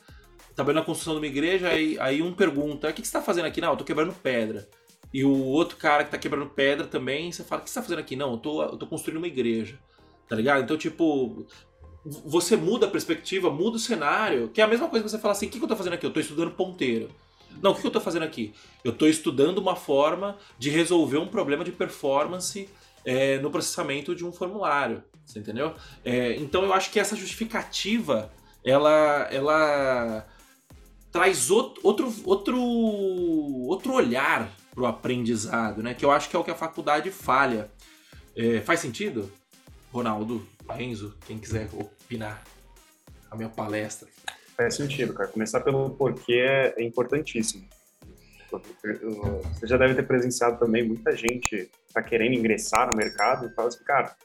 [0.55, 3.21] trabalhando na construção de uma igreja, aí, aí um pergunta: o que, que você está
[3.21, 3.61] fazendo aqui?
[3.61, 4.67] Não, eu tô quebrando pedra.
[5.13, 7.83] E o outro cara que tá quebrando pedra também, você fala: o que você tá
[7.83, 8.15] fazendo aqui?
[8.15, 9.79] Não, eu tô, eu tô construindo uma igreja.
[10.27, 10.63] Tá ligado?
[10.63, 11.45] Então, tipo,
[12.05, 15.31] você muda a perspectiva, muda o cenário, que é a mesma coisa que você fala
[15.31, 16.05] assim: o que, que eu tô fazendo aqui?
[16.05, 17.09] Eu tô estudando ponteiro.
[17.61, 18.53] Não, o que, que eu tô fazendo aqui?
[18.83, 22.67] Eu tô estudando uma forma de resolver um problema de performance
[23.05, 25.03] é, no processamento de um formulário.
[25.23, 25.73] Você entendeu?
[26.03, 28.31] É, então eu acho que essa justificativa
[28.65, 30.27] ela, ela
[31.11, 35.93] traz outro, outro, outro, outro olhar para o aprendizado, né?
[35.93, 37.69] Que eu acho que é o que a faculdade falha.
[38.35, 39.31] É, faz sentido?
[39.91, 42.43] Ronaldo, Renzo, quem quiser opinar
[43.29, 44.07] a minha palestra.
[44.55, 45.29] Faz sentido, cara.
[45.29, 47.67] Começar pelo porquê é importantíssimo.
[49.55, 53.67] Você já deve ter presenciado também muita gente tá querendo ingressar no mercado e fala
[53.67, 54.15] assim, cara,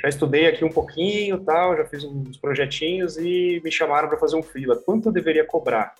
[0.00, 4.36] já estudei aqui um pouquinho, tal, já fiz uns projetinhos e me chamaram para fazer
[4.36, 4.76] um freela.
[4.76, 5.94] Quanto eu deveria cobrar?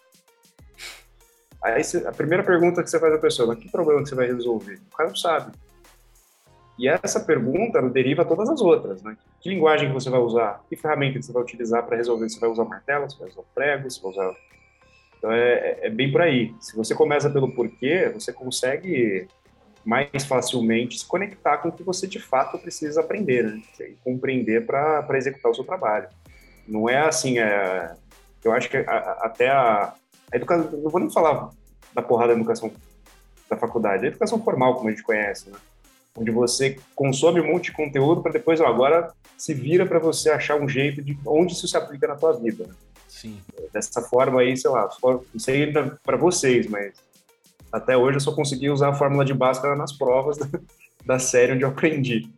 [1.63, 4.27] Aí a primeira pergunta que você faz à pessoa, mas que problema que você vai
[4.27, 4.81] resolver?
[4.93, 5.53] O cara não sabe.
[6.81, 9.15] E essa pergunta deriva todas as outras, né?
[9.39, 10.65] Que linguagem que você vai usar?
[10.67, 12.27] Que ferramenta você vai utilizar para resolver?
[12.27, 13.11] Você vai usar martelo?
[13.11, 13.91] Você vai usar prego?
[13.91, 14.35] Você vai usar...
[15.19, 16.55] Então é, é, é bem por aí.
[16.59, 19.29] Se você começa pelo porquê, você consegue
[19.85, 23.63] mais facilmente se conectar com o que você de fato precisa aprender, né?
[23.81, 26.09] E compreender para executar o seu trabalho.
[26.67, 27.95] Não é assim, é,
[28.43, 29.93] eu acho que a, a, até a,
[30.33, 31.51] a educação, não vou nem falar
[31.95, 32.73] da porrada da educação
[33.51, 35.59] da faculdade, a educação formal, como a gente conhece, né?
[36.17, 40.31] Onde você consome um monte de conteúdo para depois, ó, agora se vira para você
[40.31, 42.69] achar um jeito de onde isso se aplica na tua vida.
[43.09, 43.41] Sim.
[43.73, 45.73] Dessa forma aí, sei lá, não sei
[46.05, 46.95] para vocês, mas
[47.73, 50.47] até hoje eu só consegui usar a fórmula de Bhaskara nas provas da,
[51.07, 52.29] da série onde eu aprendi.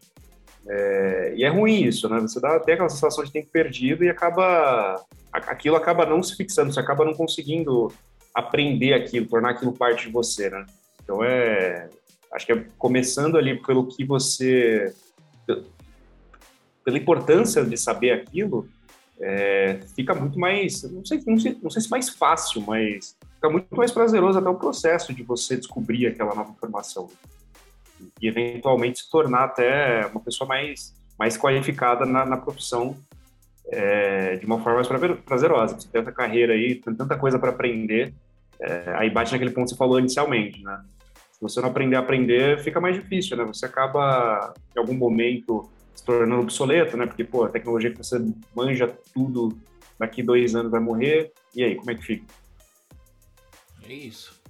[0.69, 2.21] É, e é ruim isso, né?
[2.21, 6.73] Você dá até aquela sensação de tempo perdido e acaba aquilo acaba não se fixando,
[6.73, 7.91] você acaba não conseguindo
[8.35, 10.65] aprender aquilo, tornar aquilo parte de você, né?
[11.03, 11.89] Então é,
[12.33, 14.95] acho que é começando ali pelo que você,
[16.85, 18.69] pela importância de saber aquilo,
[19.21, 23.49] é, fica muito mais, não sei, não sei, não sei se mais fácil, mas fica
[23.49, 27.09] muito mais prazeroso até o processo de você descobrir aquela nova informação
[28.21, 32.97] e eventualmente se tornar até uma pessoa mais, mais qualificada na, na profissão
[33.71, 35.79] é, de uma forma mais prazerosa.
[35.79, 38.13] Você tem tanta carreira aí, tem tanta coisa para aprender,
[38.61, 40.83] é, aí bate naquele ponto que você falou inicialmente, né?
[41.43, 43.45] Você não aprender a aprender, fica mais difícil, né?
[43.45, 47.05] Você acaba, em algum momento, se tornando obsoleto, né?
[47.05, 48.25] Porque, pô, a tecnologia que você
[48.55, 49.59] manja tudo,
[49.99, 52.25] daqui dois anos vai morrer, e aí, como é que fica?
[53.89, 54.41] É isso.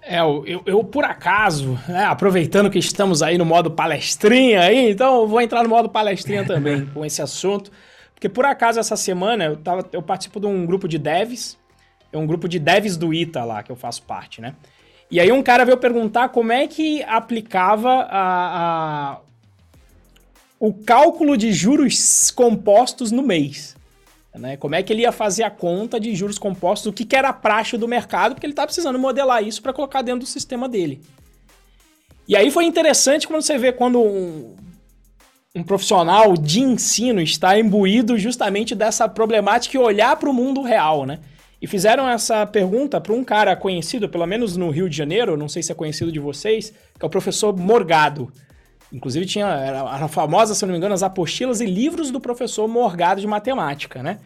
[0.00, 5.22] É, eu, eu, por acaso, né, aproveitando que estamos aí no modo palestrinha aí, então
[5.22, 7.72] eu vou entrar no modo palestrinha também com esse assunto.
[8.14, 11.58] Porque por acaso essa semana eu, tava, eu participo de um grupo de devs
[12.12, 14.54] é um grupo de devs do ITA lá, que eu faço parte, né?
[15.10, 19.20] E aí um cara veio perguntar como é que aplicava a, a
[20.60, 23.76] o cálculo de juros compostos no mês.
[24.34, 24.56] Né?
[24.56, 27.28] Como é que ele ia fazer a conta de juros compostos, o que, que era
[27.28, 30.68] a praxe do mercado, porque ele está precisando modelar isso para colocar dentro do sistema
[30.68, 31.00] dele.
[32.26, 34.54] E aí foi interessante quando você vê quando um,
[35.54, 41.06] um profissional de ensino está imbuído justamente dessa problemática e olhar para o mundo real,
[41.06, 41.18] né?
[41.60, 45.48] E fizeram essa pergunta para um cara conhecido, pelo menos no Rio de Janeiro, não
[45.48, 48.32] sei se é conhecido de vocês, que é o professor Morgado.
[48.92, 53.20] Inclusive tinha, era, famosa, se não me engano, as apostilas e livros do professor Morgado
[53.20, 54.18] de matemática, né?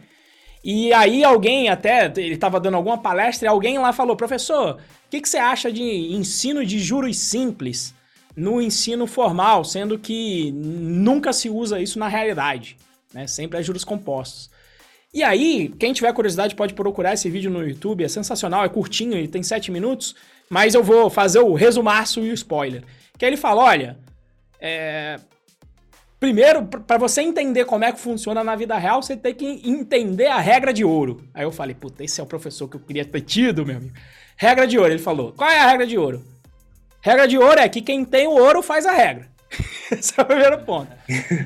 [0.63, 5.09] E aí alguém até, ele estava dando alguma palestra e alguém lá falou, professor, o
[5.09, 7.93] que, que você acha de ensino de juros simples
[8.35, 12.77] no ensino formal, sendo que nunca se usa isso na realidade,
[13.13, 13.27] né?
[13.27, 14.49] Sempre é juros compostos.
[15.13, 19.15] E aí, quem tiver curiosidade pode procurar esse vídeo no YouTube, é sensacional, é curtinho,
[19.15, 20.15] ele tem 7 minutos,
[20.49, 22.83] mas eu vou fazer o resumaço e o spoiler.
[23.17, 23.99] Que ele fala, olha,
[24.59, 25.19] é...
[26.19, 30.27] Primeiro, para você entender como é que funciona na vida real, você tem que entender
[30.27, 31.21] a regra de ouro.
[31.33, 33.93] Aí eu falei, puta, esse é o professor que eu queria ter tido, meu amigo.
[34.37, 35.33] Regra de ouro, ele falou.
[35.33, 36.23] Qual é a regra de ouro?
[37.01, 39.32] Regra de ouro é que quem tem o ouro faz a regra.
[39.99, 40.91] Esse é o primeiro ponto.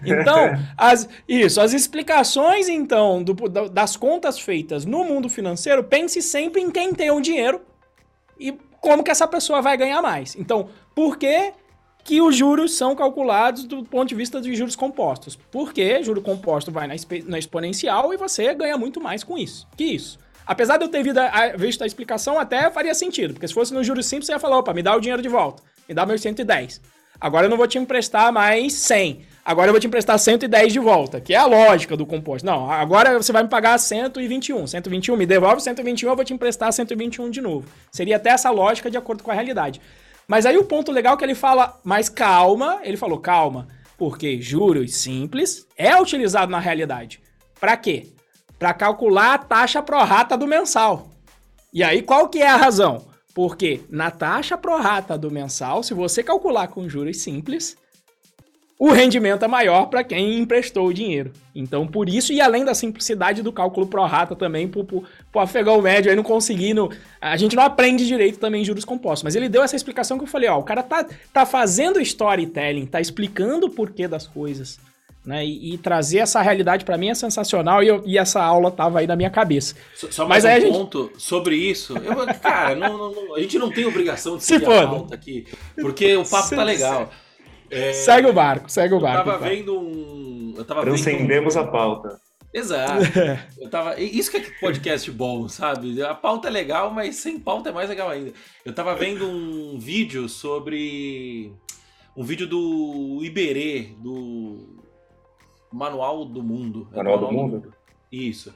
[0.06, 3.34] Então, as, isso, as explicações, então, do,
[3.70, 7.62] das contas feitas no mundo financeiro, pense sempre em quem tem o dinheiro
[8.40, 10.36] e como que essa pessoa vai ganhar mais.
[10.36, 11.54] Então, por que
[12.08, 15.36] que os juros são calculados do ponto de vista de juros compostos.
[15.36, 16.94] Porque juro composto vai na,
[17.26, 19.68] na exponencial e você ganha muito mais com isso.
[19.76, 20.18] Que isso.
[20.46, 21.04] Apesar de eu ter
[21.58, 23.34] visto a explicação, até faria sentido.
[23.34, 25.28] Porque se fosse no juros simples, você ia falar, opa, me dá o dinheiro de
[25.28, 25.62] volta.
[25.86, 26.80] Me dá meus 110.
[27.20, 29.26] Agora eu não vou te emprestar mais 100.
[29.44, 32.46] Agora eu vou te emprestar 110 de volta, que é a lógica do composto.
[32.46, 34.68] Não, agora você vai me pagar 121.
[34.68, 37.66] 121, me devolve 121, eu vou te emprestar 121 de novo.
[37.90, 39.80] Seria até essa lógica de acordo com a realidade.
[40.28, 44.42] Mas aí o ponto legal é que ele fala, mas calma, ele falou calma, porque
[44.42, 47.22] juros simples é utilizado na realidade.
[47.58, 48.08] Para quê?
[48.60, 51.10] Para calcular a taxa prorata do mensal.
[51.74, 53.08] E aí qual que é a razão?
[53.38, 57.78] Porque na taxa prorata do mensal, se você calcular com juros simples,
[58.80, 61.32] o rendimento é maior para quem emprestou o dinheiro.
[61.54, 65.06] Então, por isso, e além da simplicidade do cálculo pro rata também, pro, pro
[65.40, 66.90] afegão médio aí não conseguindo.
[67.22, 69.22] A gente não aprende direito também juros compostos.
[69.22, 72.88] Mas ele deu essa explicação que eu falei: ó, o cara tá, tá fazendo storytelling,
[72.88, 74.80] tá explicando o porquê das coisas.
[75.28, 78.72] Né, e, e trazer essa realidade para mim é sensacional e, eu, e, essa aula
[78.72, 79.76] tava aí na minha cabeça.
[79.94, 81.22] Só, só mais Mas um ponto gente...
[81.22, 81.98] sobre isso.
[81.98, 85.46] Eu, cara, não, não, a gente não tem obrigação de seguir Se a pauta aqui,
[85.82, 87.12] porque o papo tá legal.
[87.70, 87.92] É...
[87.92, 89.30] Segue o barco, segue o barco.
[89.30, 90.54] Eu tava vendo um.
[90.56, 91.68] Eu tava Transcendemos vendo um...
[91.68, 92.22] a pauta.
[92.54, 93.04] Exato.
[93.60, 94.00] Eu tava...
[94.00, 96.02] Isso que é podcast bom, sabe?
[96.02, 98.32] A pauta é legal, mas sem pauta é mais legal ainda.
[98.64, 101.52] Eu tava vendo um vídeo sobre.
[102.16, 104.77] Um vídeo do Iberê, do
[105.78, 106.88] Manual do Mundo.
[106.92, 107.56] É Manual, do, Mundo?
[107.56, 107.74] Mundo?
[108.12, 108.54] Isso.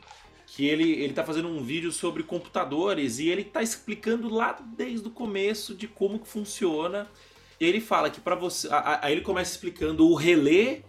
[0.48, 5.08] Que ele, ele tá fazendo um vídeo sobre computadores e ele tá explicando lá desde
[5.08, 7.08] o começo de como que funciona
[7.60, 8.68] e ele fala que para você.
[8.72, 10.82] Aí ele começa explicando o relé,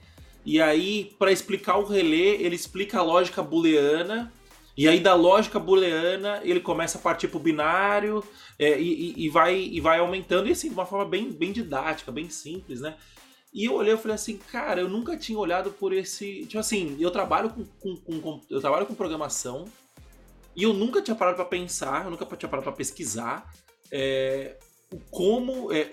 [0.45, 4.33] e aí, para explicar o relé, ele explica a lógica booleana.
[4.77, 8.25] E aí, da lógica booleana, ele começa a partir para o binário
[8.59, 12.11] é, e, e, vai, e vai aumentando, e assim, de uma forma bem, bem didática,
[12.11, 12.97] bem simples, né?
[13.53, 16.47] E eu olhei e falei assim, cara, eu nunca tinha olhado por esse.
[16.47, 19.67] Tipo assim, eu trabalho com, com, com eu trabalho com programação
[20.57, 23.53] e eu nunca tinha parado para pensar, eu nunca tinha parado para pesquisar
[23.91, 24.57] é,
[25.11, 25.91] como, é,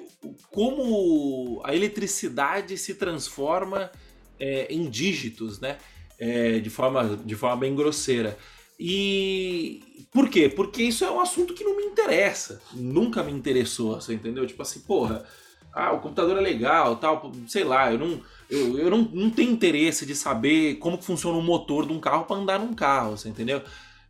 [0.52, 3.92] como a eletricidade se transforma
[4.40, 5.78] é, em dígitos, né?
[6.18, 8.38] É, de, forma, de forma bem grosseira.
[8.78, 10.48] E por quê?
[10.50, 12.62] Porque isso é um assunto que não me interessa.
[12.74, 14.46] Nunca me interessou, você entendeu?
[14.48, 15.26] Tipo assim, porra,
[15.74, 19.52] ah, o computador é legal, tal, sei lá, eu não, eu, eu não, não tenho
[19.52, 23.30] interesse de saber como funciona o motor de um carro para andar num carro, você
[23.30, 23.62] entendeu?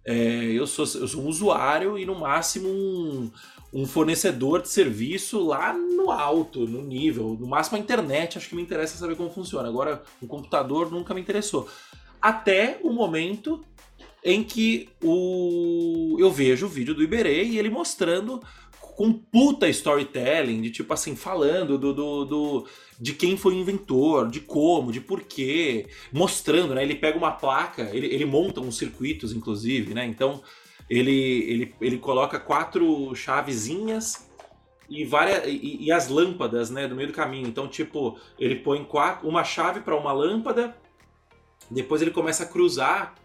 [0.05, 0.14] É,
[0.51, 3.30] eu, sou, eu sou um usuário e no máximo um,
[3.74, 7.38] um fornecedor de serviço lá no alto, no nível.
[7.39, 9.68] No máximo a internet, acho que me interessa saber como funciona.
[9.68, 11.70] Agora, um computador nunca me interessou.
[12.22, 13.64] Até o momento
[14.24, 16.18] em que o...
[16.20, 18.41] eu vejo o vídeo do Iberê e ele mostrando
[19.00, 22.68] com puta storytelling, de tipo assim, falando do, do, do,
[23.00, 26.84] de quem foi o inventor, de como, de porquê, mostrando, né?
[26.84, 30.06] Ele pega uma placa, ele, ele monta uns circuitos, inclusive, né?
[30.06, 30.43] Então
[30.89, 34.30] ele, ele, ele coloca quatro chavezinhas
[34.89, 37.47] e várias e, e, as lâmpadas, né, do meio do caminho.
[37.47, 40.76] Então, tipo, ele põe quatro, uma chave para uma lâmpada,
[41.72, 43.16] depois ele começa a cruzar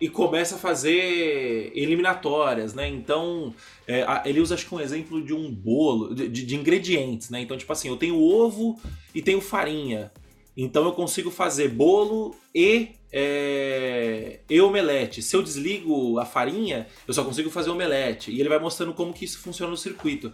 [0.00, 2.88] e começa a fazer eliminatórias, né?
[2.88, 3.54] Então,
[3.86, 7.40] é, ele usa acho que um exemplo de um bolo, de, de, ingredientes, né?
[7.40, 8.78] Então, tipo assim, eu tenho ovo
[9.14, 10.12] e tenho farinha.
[10.56, 15.20] Então eu consigo fazer bolo e, é, e omelete.
[15.20, 18.30] Se eu desligo a farinha, eu só consigo fazer omelete.
[18.30, 20.32] E ele vai mostrando como que isso funciona no circuito.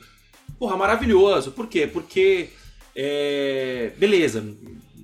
[0.58, 1.50] Porra, maravilhoso.
[1.50, 1.88] Por quê?
[1.88, 2.50] Porque,
[2.94, 4.44] é, beleza,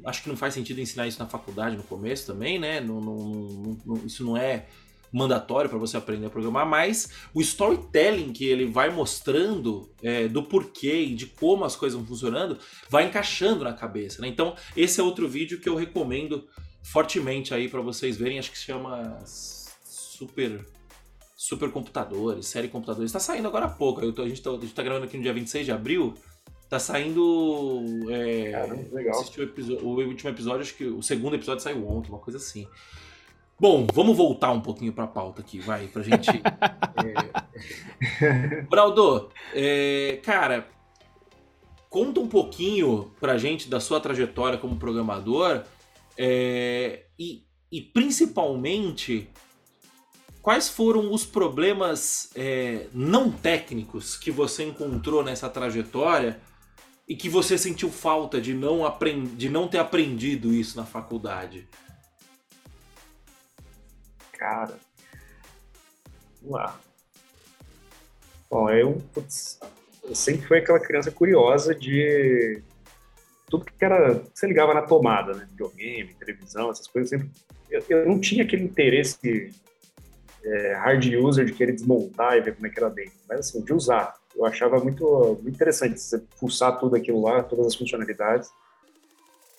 [0.05, 2.80] acho que não faz sentido ensinar isso na faculdade no começo também, né?
[2.80, 4.66] Não, não, não, isso não é
[5.12, 10.42] mandatório para você aprender a programar, mas o storytelling que ele vai mostrando é, do
[10.42, 12.59] porquê e de como as coisas vão funcionando
[12.90, 14.28] vai encaixando na cabeça, né?
[14.28, 16.46] Então esse é outro vídeo que eu recomendo
[16.82, 20.64] fortemente aí para vocês verem, acho que se chama Super
[21.38, 23.11] Super Computadores, série Computadores.
[23.11, 24.12] Está saindo agora há pouco.
[24.12, 26.14] Tô, a, gente tá, gente tá gravando aqui no dia 26 de abril.
[26.69, 27.83] Tá saindo.
[28.11, 29.25] É, Caramba, legal.
[29.83, 32.69] O, o, último episódio, acho que o segundo episódio saiu ontem, uma coisa assim.
[33.59, 36.29] Bom, vamos voltar um pouquinho para a pauta aqui, vai, pra gente.
[38.21, 38.62] é...
[38.62, 40.69] Braldo, é, cara,
[41.89, 45.64] conta um pouquinho pra gente da sua trajetória como programador
[46.16, 49.29] é, e, e, principalmente
[50.43, 56.41] quais foram os problemas é, não técnicos que você encontrou nessa trajetória
[57.09, 58.82] e que você sentiu falta de não,
[59.34, 61.66] de não ter aprendido isso na faculdade?
[64.32, 64.78] Cara,
[66.42, 66.78] vamos lá.
[68.50, 69.59] Bom, eu, putz,
[70.04, 72.62] eu sempre fui aquela criança curiosa de
[73.48, 74.22] tudo que era.
[74.32, 75.46] Você ligava na tomada, né?
[75.50, 77.11] Videogame, televisão, essas coisas.
[77.11, 77.30] Sempre,
[77.70, 79.52] eu, eu não tinha aquele interesse
[80.44, 83.62] é, hard user de querer desmontar e ver como é que era dentro, mas assim,
[83.62, 88.49] de usar eu achava muito, muito interessante você pulsar tudo aquilo lá, todas as funcionalidades.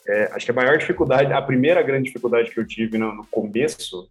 [0.07, 3.25] É, acho que a maior dificuldade, a primeira grande dificuldade que eu tive no, no
[3.27, 4.09] começo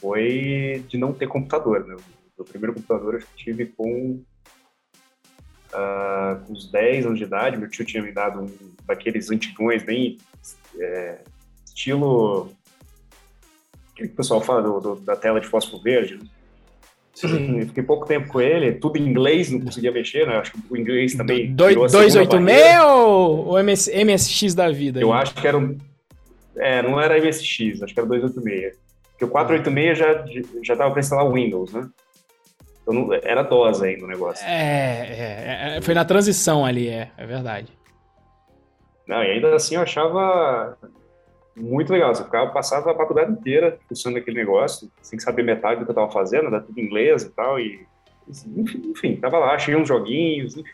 [0.00, 1.84] foi de não ter computador.
[1.84, 1.96] Né?
[2.38, 4.22] O primeiro computador eu tive com,
[5.72, 7.56] uh, com uns 10 anos de idade.
[7.56, 10.18] Meu tio tinha me dado um daqueles antigões, bem
[10.78, 11.18] é,
[11.66, 12.42] estilo.
[13.90, 16.16] O que o pessoal fala do, do, da tela de fósforo verde?
[16.16, 16.28] Né?
[17.22, 20.36] Eu fiquei pouco tempo com ele, tudo em inglês, não conseguia mexer, né?
[20.36, 21.54] Acho que o inglês também.
[21.54, 25.00] 286 ou, MS, MSX da vida?
[25.00, 25.22] Eu aí?
[25.22, 25.78] acho que era um.
[26.56, 28.76] É, não era MSX, acho que era 286.
[29.12, 30.24] Porque o 486 já,
[30.62, 31.88] já estava para instalar o Windows, né?
[32.82, 34.44] Então não, era DOS ainda o negócio.
[34.46, 37.68] É, é, é, foi na transição ali, é, é verdade.
[39.06, 40.76] Não, e ainda assim eu achava
[41.56, 42.14] muito legal.
[42.14, 45.94] Você ficava, passava a faculdade inteira funcionando aquele negócio, sem saber metade do que eu
[45.94, 47.86] estava fazendo, era tudo inglês e tal, e
[48.28, 50.70] enfim, enfim, tava lá, achei uns joguinhos, enfim.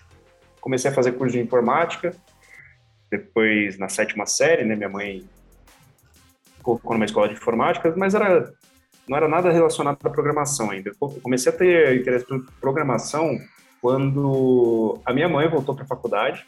[0.61, 2.14] comecei a fazer curso de informática,
[3.11, 5.24] depois na sétima série, né, minha mãe
[6.62, 8.53] colocou numa escola de informática, mas era
[9.09, 10.91] não era nada relacionado à programação ainda.
[10.91, 13.37] Eu comecei a ter interesse por programação
[13.81, 16.47] quando a minha mãe voltou para a faculdade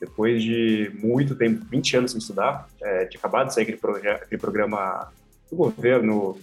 [0.00, 4.40] depois de muito tempo, 20 anos sem estudar, é, tinha acabado de sair aquele, aquele
[4.40, 5.12] programa
[5.50, 6.38] do governo,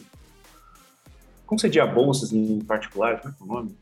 [1.46, 3.78] concedia bolsas em particular, como é, é o nome?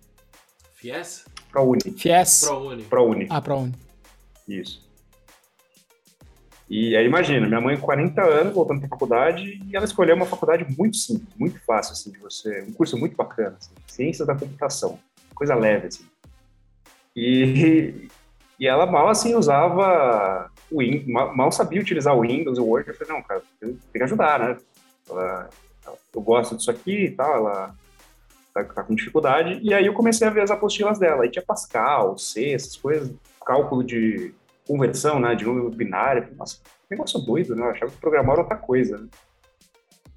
[0.75, 1.25] FIES?
[1.51, 1.81] ProUni.
[1.97, 2.41] FIES?
[2.45, 2.83] ProUni.
[2.83, 3.27] ProUni.
[3.29, 3.73] Ah, ProUni.
[4.47, 4.87] Isso.
[6.69, 10.15] E aí imagina, minha mãe com 40 anos, voltando para a faculdade, e ela escolheu
[10.15, 14.27] uma faculdade muito simples, muito fácil, assim, de você, um curso muito bacana, assim, ciências
[14.27, 14.99] da computação,
[15.33, 16.05] coisa leve, assim.
[17.15, 18.07] E,
[18.59, 22.89] e ela mal assim usava o Windows, mal, sabia utilizar o Windows o Word.
[22.89, 24.57] Eu falei, não, cara, tem que ajudar, né?
[25.09, 25.49] Ela,
[26.13, 27.75] eu gosto disso aqui e tal, ela
[28.53, 29.59] tá, tá, com dificuldade.
[29.63, 31.23] E aí eu comecei a ver as apostilas dela.
[31.23, 33.11] Aí tinha Pascal, C, essas coisas,
[33.45, 34.33] cálculo de
[34.67, 36.27] conversão, né, de número binário.
[36.35, 36.59] Nossa,
[36.91, 37.63] negócio doido, né?
[37.63, 39.07] Eu achava que programar era outra coisa, né?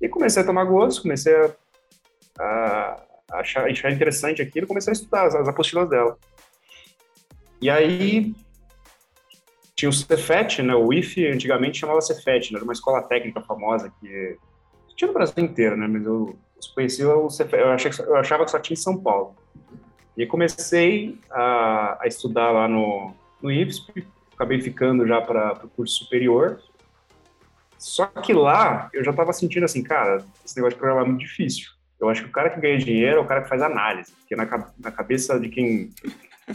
[0.01, 1.55] E comecei a tomar gosto, comecei a,
[2.41, 6.19] a achar, achar interessante aquilo, comecei a estudar as, as apostilas dela.
[7.63, 8.35] E aí
[9.77, 10.75] tinha o Cefet, né?
[10.75, 12.57] O IF antigamente chamava Cefet, né?
[12.57, 14.37] Era uma escola técnica famosa que
[14.97, 15.87] tinha no Brasil inteiro, né?
[15.87, 16.37] Mas eu
[16.75, 19.37] conheci o Cefet, eu, achei, eu achava que só tinha em São Paulo.
[20.17, 26.03] E comecei a, a estudar lá no, no IFSP, acabei ficando já para o curso
[26.03, 26.61] superior.
[27.79, 31.21] Só que lá eu já estava sentindo assim, cara, esse negócio de programar é muito
[31.21, 31.71] difícil.
[32.01, 34.35] Eu acho que o cara que ganha dinheiro é o cara que faz análise, porque
[34.35, 34.45] na,
[34.79, 35.91] na cabeça de quem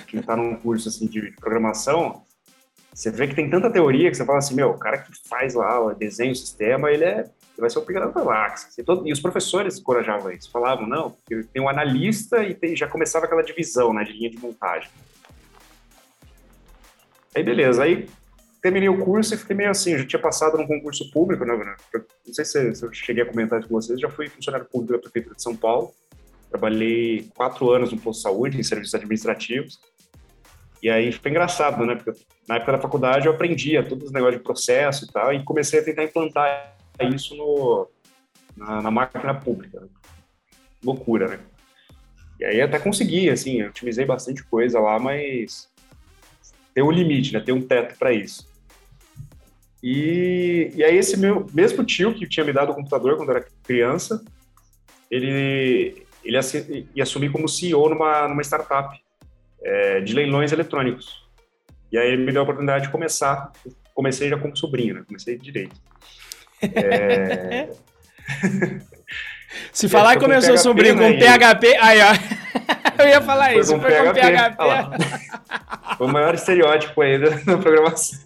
[0.06, 2.24] quem está num curso assim de, programação,
[2.94, 5.54] você vê que tem tanta teoria que você fala assim, meu, o cara que faz
[5.54, 8.84] lá, desenha o sistema, ele é ele vai ser o pica da galáxia.
[9.04, 13.42] E, os professores encorajavam isso, falavam, não, tem um analista e tem, já começava aquela
[13.42, 14.90] divisão, né, de linha de montagem.
[17.36, 18.08] Aí beleza, aí
[18.62, 21.76] terminei o curso e fiquei meio assim, eu já tinha passado num concurso público, né,
[22.26, 24.94] não sei se, se, eu cheguei a comentar isso com vocês, já fui funcionário público
[24.94, 25.94] da Prefeitura de São Paulo,
[26.50, 29.80] trabalhei quatro anos no posto de saúde, em serviços administrativos,
[30.82, 34.38] e aí foi engraçado, né, porque na época da faculdade eu aprendia todos os negócios
[34.38, 36.76] de processo e tal, e comecei a tentar implantar
[37.12, 37.88] isso no,
[38.56, 39.88] na, na máquina pública.
[40.84, 41.40] Loucura, né?
[42.40, 45.70] E aí até consegui, assim, eu otimizei bastante coisa lá, mas
[46.74, 47.40] tem um limite, né?
[47.40, 48.48] Tem um teto para isso.
[49.82, 53.38] E, e aí esse meu mesmo tio que tinha me dado o computador quando eu
[53.38, 54.24] era criança,
[55.10, 59.00] ele ele ia assumir como CEO numa, numa startup
[59.64, 61.26] é, de leilões eletrônicos.
[61.92, 63.52] E aí ele me deu a oportunidade de começar.
[63.94, 65.04] Comecei já como sobrinho, né?
[65.08, 65.76] Comecei direito.
[66.62, 67.70] É...
[69.72, 71.14] Se falar que começou PHP, sobrinho né?
[71.14, 72.14] com PHP, aí ó.
[73.02, 74.06] Eu ia falar foi isso, com foi PHP.
[74.06, 75.98] com PHP.
[75.98, 78.20] Foi o maior estereótipo aí da, da programação.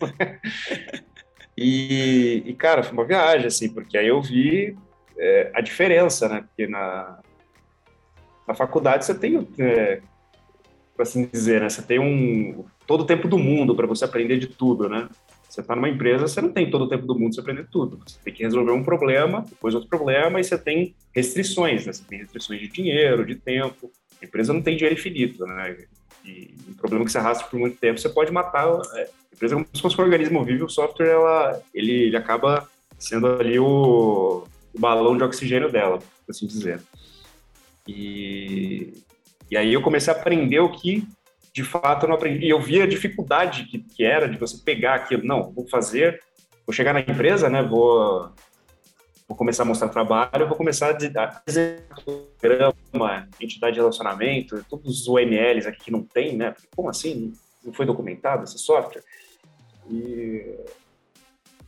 [1.57, 4.75] E, e, cara, foi uma viagem, assim, porque aí eu vi
[5.19, 6.43] é, a diferença, né?
[6.47, 7.19] Porque na,
[8.47, 10.01] na faculdade você tem, é,
[10.99, 11.69] assim dizer, né?
[11.69, 15.09] Você tem um todo o tempo do mundo para você aprender de tudo, né?
[15.47, 17.99] Você está numa empresa, você não tem todo o tempo do mundo para aprender tudo.
[18.05, 21.91] Você tem que resolver um problema, depois outro problema, e você tem restrições, né?
[21.91, 23.91] Você tem restrições de dinheiro, de tempo.
[24.21, 25.75] A empresa não tem dinheiro infinito, né?
[26.23, 28.65] E um problema que você arrasta por muito tempo, você pode matar.
[28.95, 32.69] É, a empresa, como se fosse um organismo vivo, o software, ela, ele, ele acaba
[32.97, 36.79] sendo ali o, o balão de oxigênio dela, por assim dizer.
[37.91, 38.93] E,
[39.49, 41.05] e aí eu comecei a aprender o que
[41.53, 42.45] de fato eu não aprendi.
[42.45, 45.25] E eu vi a dificuldade que, que era de você pegar aquilo.
[45.25, 46.21] Não, vou fazer,
[46.65, 47.61] vou chegar na empresa, né?
[47.61, 48.31] Vou,
[49.27, 51.83] vou começar a mostrar trabalho, vou começar a dizer
[52.39, 56.55] programa, entidade de relacionamento, todos os OMLs aqui que não tem, né?
[56.73, 57.33] Como assim?
[57.63, 59.03] Não foi documentado esse software?
[59.89, 60.55] E,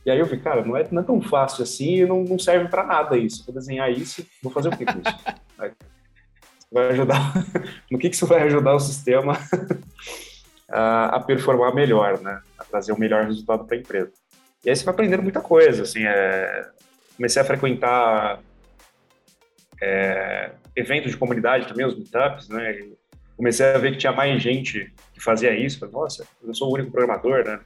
[0.06, 2.68] e aí eu vi, cara, não é, não é tão fácil assim não, não serve
[2.68, 3.44] para nada isso.
[3.44, 5.84] Vou desenhar isso, vou fazer o que com isso?
[6.72, 7.32] vai ajudar,
[7.90, 9.38] no que, que isso vai ajudar o sistema
[10.68, 12.40] a, a, performar melhor, né?
[12.58, 14.12] A trazer o um melhor resultado para a empresa.
[14.64, 16.68] E aí você vai aprendendo muita coisa, assim, é,
[17.16, 18.40] comecei a frequentar
[19.80, 22.72] é, eventos de comunidade também, os meetups, né?
[22.72, 22.96] E
[23.36, 25.78] comecei a ver que tinha mais gente que fazia isso.
[25.78, 27.60] Falei, Nossa, eu sou o único programador, né?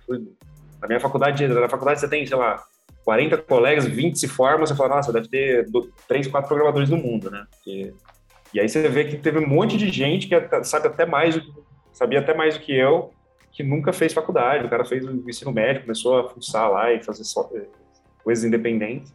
[0.80, 2.62] Na minha faculdade, na faculdade você tem, sei lá,
[3.04, 5.66] 40 colegas, 20 se formam, você fala, nossa, deve ter
[6.06, 7.46] 3, 4 programadores no mundo, né?
[7.50, 7.94] Porque
[8.52, 11.38] e aí você vê que teve um monte de gente que sabe até mais,
[11.92, 13.12] sabia até mais do que eu,
[13.52, 14.66] que nunca fez faculdade.
[14.66, 17.66] O cara fez o ensino médio, começou a fuçar lá e fazer só, eh,
[18.22, 19.12] coisas independentes.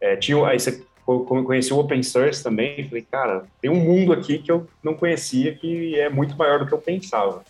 [0.00, 4.38] É, tinha, aí você conheci o open source também, falei, cara, tem um mundo aqui
[4.38, 7.42] que eu não conhecia que é muito maior do que eu pensava.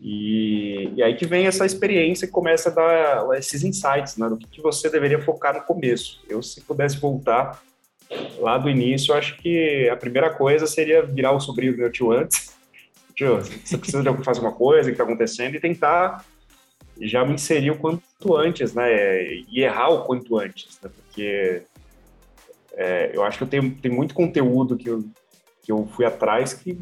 [0.00, 4.36] E, e aí que vem essa experiência que começa a dar esses insights, né, do
[4.36, 6.20] que, que você deveria focar no começo.
[6.28, 7.62] Eu, se pudesse voltar
[8.38, 11.90] lá do início, eu acho que a primeira coisa seria virar o sobrinho do meu
[11.90, 12.54] tio antes.
[13.14, 16.24] Tio, você precisa de fazer uma coisa que está acontecendo e tentar
[17.00, 19.22] já me inserir o quanto antes, né?
[19.48, 20.90] E errar o quanto antes, né?
[20.92, 21.62] Porque
[22.72, 25.04] é, eu acho que eu tenho, tenho muito conteúdo que eu,
[25.62, 26.76] que eu fui atrás que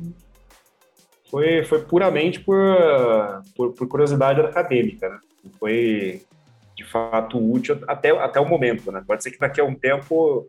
[1.31, 2.59] foi, foi puramente por,
[3.57, 5.19] por, por curiosidade acadêmica, né?
[5.59, 6.23] Foi
[6.77, 9.03] de fato útil até, até o momento, né?
[9.07, 10.47] Pode ser que daqui a um tempo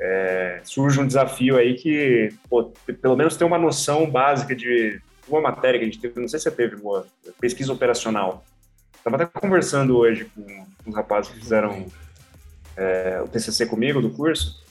[0.00, 5.40] é, surge um desafio aí que, pô, pelo menos ter uma noção básica de uma
[5.40, 7.06] matéria que a gente teve, não sei se você teve, uma
[7.40, 8.44] pesquisa operacional.
[8.96, 11.86] Estava até conversando hoje com os rapazes que fizeram
[12.76, 14.62] é, o TCC comigo do curso.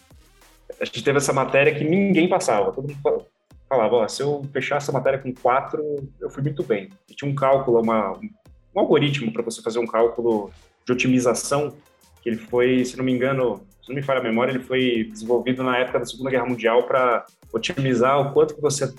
[0.80, 2.72] A gente teve essa matéria que ninguém passava.
[2.72, 3.28] Todo mundo
[3.70, 5.82] falava, ó, se eu fechar essa matéria com quatro,
[6.20, 6.90] eu fui muito bem.
[7.10, 10.52] E tinha um cálculo, uma, um algoritmo para você fazer um cálculo
[10.86, 11.74] de otimização,
[12.22, 15.10] que ele foi, se não me engano, se não me falha a memória, ele foi
[15.12, 18.94] desenvolvido na época da Segunda Guerra Mundial para otimizar o quanto que você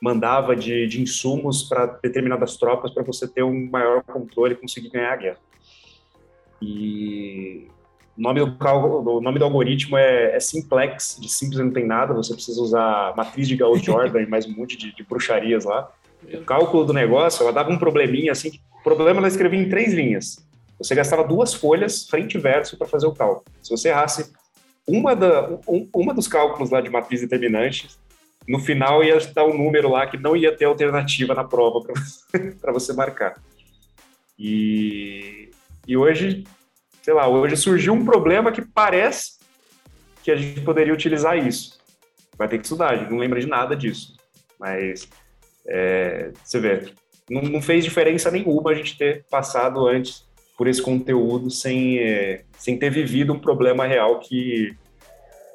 [0.00, 4.90] mandava de, de insumos para determinadas tropas para você ter um maior controle e conseguir
[4.90, 5.38] ganhar a guerra.
[6.60, 7.66] E
[8.16, 12.12] o nome do, o nome do algoritmo é, é, simplex, de simples não tem nada,
[12.12, 15.90] você precisa usar matriz de Gauss-Jordan e mais um monte de, de, bruxarias lá.
[16.22, 19.94] O cálculo do negócio, ela dava um probleminha assim, o problema ela escrevia em três
[19.94, 20.46] linhas.
[20.80, 23.44] Você gastava duas folhas frente e verso para fazer o cálculo.
[23.62, 24.32] Se você errasse
[24.88, 27.88] uma, da, um, uma dos cálculos lá de matriz determinante,
[28.48, 31.86] no final ia dar um número lá que não ia ter alternativa na prova
[32.60, 33.40] para você marcar.
[34.38, 35.50] E,
[35.86, 36.44] e hoje,
[37.02, 39.38] sei lá, hoje surgiu um problema que parece
[40.22, 41.78] que a gente poderia utilizar isso.
[42.38, 44.16] Vai ter que estudar, não lembra de nada disso.
[44.58, 45.06] Mas
[45.68, 46.90] é, você vê,
[47.28, 50.29] não, não fez diferença nenhuma a gente ter passado antes
[50.60, 54.76] por esse conteúdo sem, é, sem ter vivido um problema real que,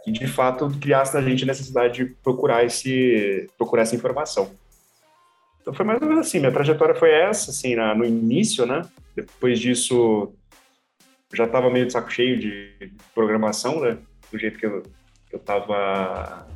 [0.04, 4.50] que de fato criasse na gente a necessidade de procurar, esse, procurar essa informação.
[5.62, 8.82] Então foi mais ou menos assim, minha trajetória foi essa, assim, na, no início, né?
[9.16, 10.34] Depois disso,
[11.32, 14.00] já estava meio de saco cheio de programação, né?
[14.32, 14.82] Do jeito que eu,
[15.32, 16.48] eu tava...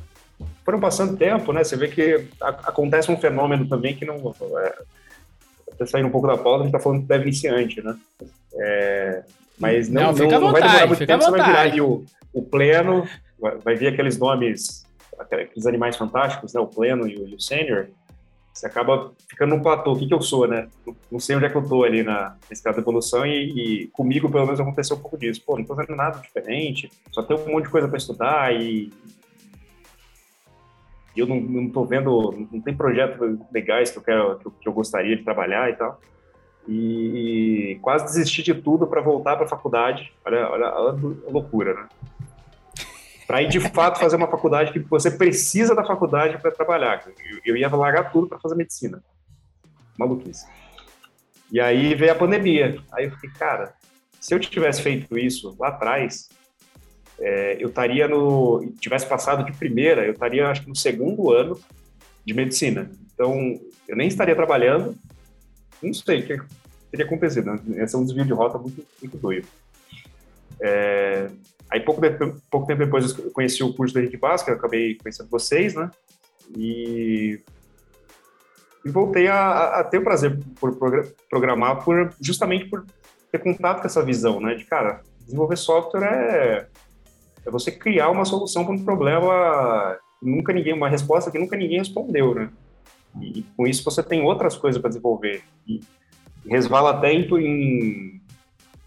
[0.64, 1.62] Foram passando tempo, né?
[1.62, 4.34] Você vê que a, acontece um fenômeno também que não...
[4.58, 4.99] É,
[5.80, 7.96] até saindo um pouco da pauta, a gente tá falando dev iniciante, né?
[8.54, 9.22] É,
[9.58, 12.04] mas não, não, não, não vai demorar muito tempo, você vai virar ali o,
[12.34, 13.08] o pleno,
[13.40, 14.86] vai, vai vir aqueles nomes,
[15.18, 16.60] aqueles animais fantásticos, né?
[16.60, 17.88] O pleno e o, e o sênior,
[18.52, 19.92] você acaba ficando num platô.
[19.92, 20.68] O que, que eu sou, né?
[21.10, 24.30] Não sei onde é que eu tô ali na escada de evolução e, e, comigo,
[24.30, 25.42] pelo menos, aconteceu um pouco disso.
[25.46, 28.92] Pô, não tô fazendo nada diferente, só tem um monte de coisa para estudar e
[31.16, 34.68] eu não, não tô vendo, não tem projetos legais que eu quero, que eu, que
[34.68, 36.00] eu gostaria de trabalhar e tal.
[36.68, 40.12] E, e quase desisti de tudo para voltar para a faculdade.
[40.24, 41.88] Olha, olha a loucura, né?
[43.30, 47.06] para ir de fato fazer uma faculdade que você precisa da faculdade para trabalhar.
[47.06, 49.00] Eu, eu, ia largar tudo para fazer medicina.
[49.96, 50.48] Maluquice.
[51.52, 52.82] E aí veio a pandemia.
[52.92, 53.72] Aí eu fiquei, cara,
[54.18, 56.28] se eu tivesse feito isso lá atrás,
[57.20, 58.72] é, eu estaria no.
[58.80, 61.58] tivesse passado de primeira, eu estaria, acho que no segundo ano
[62.24, 62.90] de medicina.
[63.12, 64.94] Então, eu nem estaria trabalhando,
[65.82, 66.40] não sei o que
[66.90, 67.52] teria acontecido.
[67.52, 67.82] Né?
[67.82, 69.46] Esse é um desvio de rota muito, muito doido.
[70.60, 71.28] É,
[71.70, 72.10] Aí pouco, de,
[72.50, 75.88] pouco tempo depois eu conheci o curso do Henrique Basca, acabei conhecendo vocês, né?
[76.56, 77.40] E,
[78.84, 80.76] e voltei a, a, ter o prazer por
[81.28, 82.84] programar, por, justamente por
[83.30, 84.54] ter contato com essa visão, né?
[84.54, 86.66] De, cara, desenvolver software é,
[87.46, 91.78] é você criar uma solução para um problema nunca ninguém, uma resposta que nunca ninguém
[91.78, 92.50] respondeu, né?
[93.20, 95.42] E, e com isso você tem outras coisas para desenvolver.
[95.66, 95.80] E,
[96.46, 98.20] resvala até em,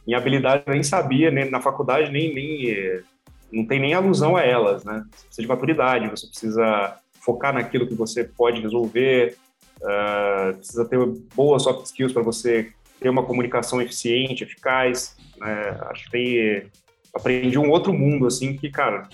[0.08, 3.04] em habilidade nem sabia, nem na faculdade nem, nem eh,
[3.52, 5.06] não tem nem alusão a elas, né?
[5.12, 9.38] Você precisa de maturidade, você precisa focar naquilo que você pode resolver,
[9.78, 10.98] uh, precisa ter
[11.36, 15.16] boas soft skills para você ter uma comunicação eficiente, eficaz.
[15.38, 15.78] Né?
[15.90, 16.72] Acho que tem,
[17.14, 19.08] aprendi um outro mundo assim que, cara,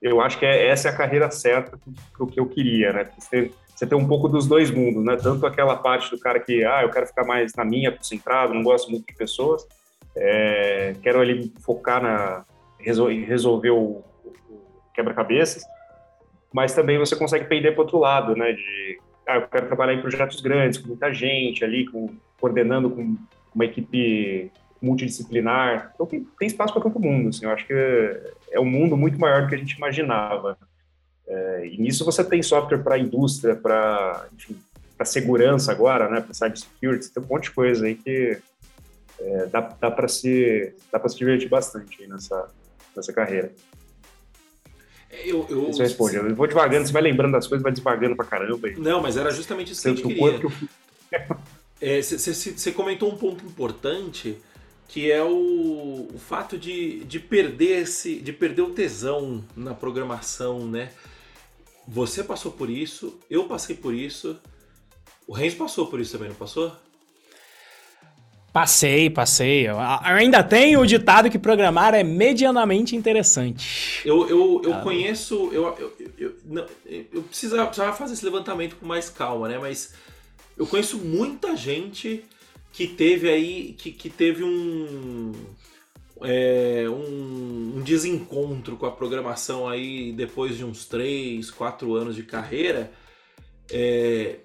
[0.00, 1.78] eu acho que é, essa é a carreira certa
[2.12, 3.08] para o que eu queria, né?
[3.18, 5.16] Você, você tem um pouco dos dois mundos, né?
[5.16, 8.62] Tanto aquela parte do cara que, ah, eu quero ficar mais na minha, concentrado, não
[8.62, 9.66] gosto muito de pessoas,
[10.16, 12.44] é, quero ali focar na
[12.78, 14.32] resolver o, o
[14.94, 15.64] quebra-cabeças,
[16.52, 18.52] mas também você consegue pender para outro lado, né?
[18.52, 23.16] De, ah, eu quero trabalhar em projetos grandes, com muita gente ali, com, coordenando com
[23.54, 24.52] uma equipe
[24.86, 25.92] multidisciplinar.
[25.94, 27.28] Então tem, tem espaço para todo mundo.
[27.28, 30.56] Assim, eu acho que é, é um mundo muito maior do que a gente imaginava.
[31.26, 34.24] É, e nisso você tem software para indústria, para
[35.04, 38.38] segurança agora, né, para cybersecurity, tem um monte de coisa aí que
[39.18, 42.48] é, dá, dá para se dá para se divertir bastante nessa
[42.94, 43.52] nessa carreira.
[45.24, 46.16] Eu, eu, isso responde.
[46.16, 48.68] Eu vou devagando, você vai lembrando das coisas, vai devagando pra caramba.
[48.76, 50.40] Não, mas era justamente isso que gente queria.
[52.02, 54.38] Você é, comentou um ponto importante
[54.88, 60.66] que é o, o fato de, de perder esse, de perder o tesão na programação,
[60.66, 60.90] né?
[61.88, 64.36] Você passou por isso, eu passei por isso.
[65.26, 66.72] O Renzo passou por isso também, não passou?
[68.52, 69.68] Passei, passei.
[69.68, 74.00] Eu ainda tenho o ditado que programar é medianamente interessante.
[74.02, 75.50] Eu, eu, eu ah, conheço.
[75.52, 79.58] Eu, eu, eu, não, eu precisava, precisava fazer esse levantamento com mais calma, né?
[79.58, 79.92] Mas
[80.56, 82.24] eu conheço muita gente
[82.76, 83.74] que teve aí.
[83.78, 85.32] que, que teve um
[86.22, 92.22] é, um, um, desencontro com a programação aí depois de uns 3, 4 anos de
[92.22, 92.92] carreira.
[93.70, 94.40] É,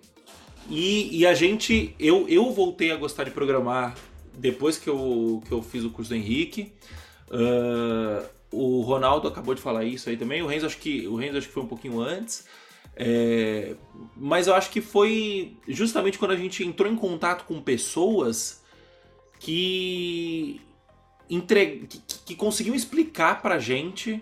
[0.70, 3.96] e, e, a gente, eu, eu voltei a gostar de programar
[4.34, 6.72] depois que eu, que eu fiz o curso do Henrique.
[7.28, 10.42] Uh, o Ronaldo acabou de falar isso aí também.
[10.42, 12.46] O Renzo acho que, o Renzo acho que foi um pouquinho antes.
[12.96, 13.76] É,
[14.16, 18.64] mas eu acho que foi justamente quando a gente entrou em contato com pessoas
[19.40, 20.62] que
[21.30, 21.88] entre...
[21.88, 24.22] que, que conseguiu explicar pra gente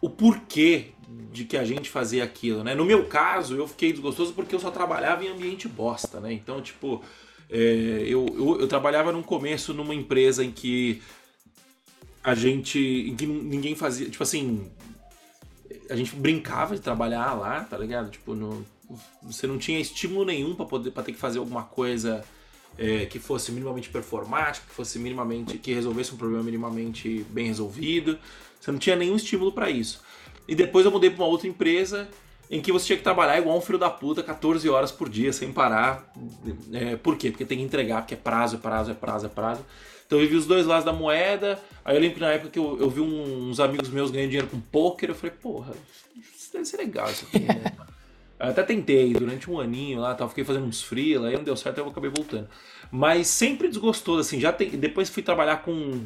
[0.00, 0.92] o porquê
[1.32, 2.74] de que a gente fazia aquilo, né?
[2.74, 6.32] No meu caso, eu fiquei desgostoso porque eu só trabalhava em ambiente bosta, né?
[6.32, 7.02] Então, tipo,
[7.50, 7.56] é,
[8.06, 11.02] eu, eu, eu, trabalhava no começo numa empresa em que
[12.22, 12.78] a gente.
[12.78, 14.08] em que ninguém fazia.
[14.08, 14.70] Tipo assim.
[15.90, 18.10] A gente brincava de trabalhar lá, tá ligado?
[18.10, 18.64] Tipo, no,
[19.22, 22.24] você não tinha estímulo nenhum para poder para ter que fazer alguma coisa
[22.78, 28.18] é, que fosse minimamente performático, que fosse minimamente que resolvesse um problema minimamente bem resolvido.
[28.60, 30.02] Você não tinha nenhum estímulo para isso.
[30.46, 32.08] E depois eu mudei para uma outra empresa
[32.50, 35.32] em que você tinha que trabalhar igual um filho da puta 14 horas por dia,
[35.32, 36.12] sem parar.
[36.72, 37.30] É, por quê?
[37.30, 39.64] Porque tem que entregar, porque é prazo, é prazo, é prazo, é prazo.
[40.06, 41.58] Então eu vi os dois lados da moeda.
[41.84, 44.48] Aí eu lembro que na época que eu, eu vi uns amigos meus ganhando dinheiro
[44.48, 45.72] com poker, eu falei, porra,
[46.36, 47.72] isso deve ser legal isso aqui, né?
[48.36, 51.56] Eu até tentei durante um aninho lá, tal, fiquei fazendo uns freela, aí não deu
[51.56, 52.48] certo, eu acabei voltando.
[52.90, 56.00] Mas sempre desgostoso, assim, já tem, depois fui trabalhar com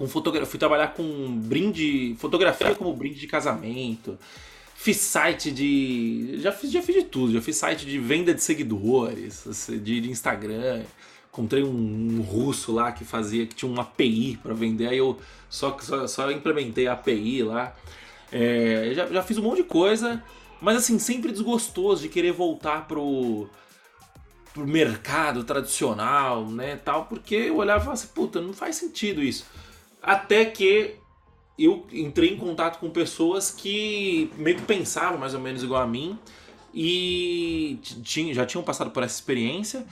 [0.00, 4.18] com fotografia, fui trabalhar com brinde, fotografia como brinde de casamento.
[4.74, 6.38] Fiz site de.
[6.38, 7.34] Já fiz, já fiz de tudo.
[7.34, 10.84] Já fiz site de venda de seguidores, assim, de, de Instagram.
[11.40, 14.88] Encontrei um, russo lá que fazia, que tinha uma API para vender.
[14.88, 15.18] Aí eu
[15.48, 17.74] só, só, só implementei a API lá.
[18.30, 20.22] É, já, já fiz um monte de coisa.
[20.60, 23.48] Mas assim, sempre desgostoso de querer voltar pro,
[24.52, 29.22] pro mercado tradicional, né, tal, porque eu olhava e falava assim, puta, não faz sentido
[29.22, 29.46] isso.
[30.02, 30.96] Até que
[31.58, 35.86] eu entrei em contato com pessoas que meio que pensavam mais ou menos igual a
[35.86, 36.18] mim
[36.74, 37.78] e
[38.32, 39.86] já tinham passado por essa experiência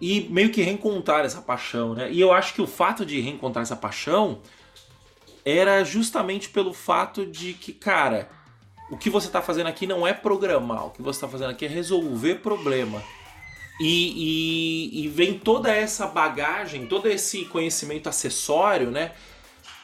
[0.00, 2.10] e meio que reencontrar essa paixão, né?
[2.10, 4.40] E eu acho que o fato de reencontrar essa paixão
[5.44, 8.28] era justamente pelo fato de que, cara,
[8.90, 11.66] o que você está fazendo aqui não é programar, o que você está fazendo aqui
[11.66, 13.02] é resolver problema.
[13.80, 19.12] E, e, e, vem toda essa bagagem, todo esse conhecimento acessório, né?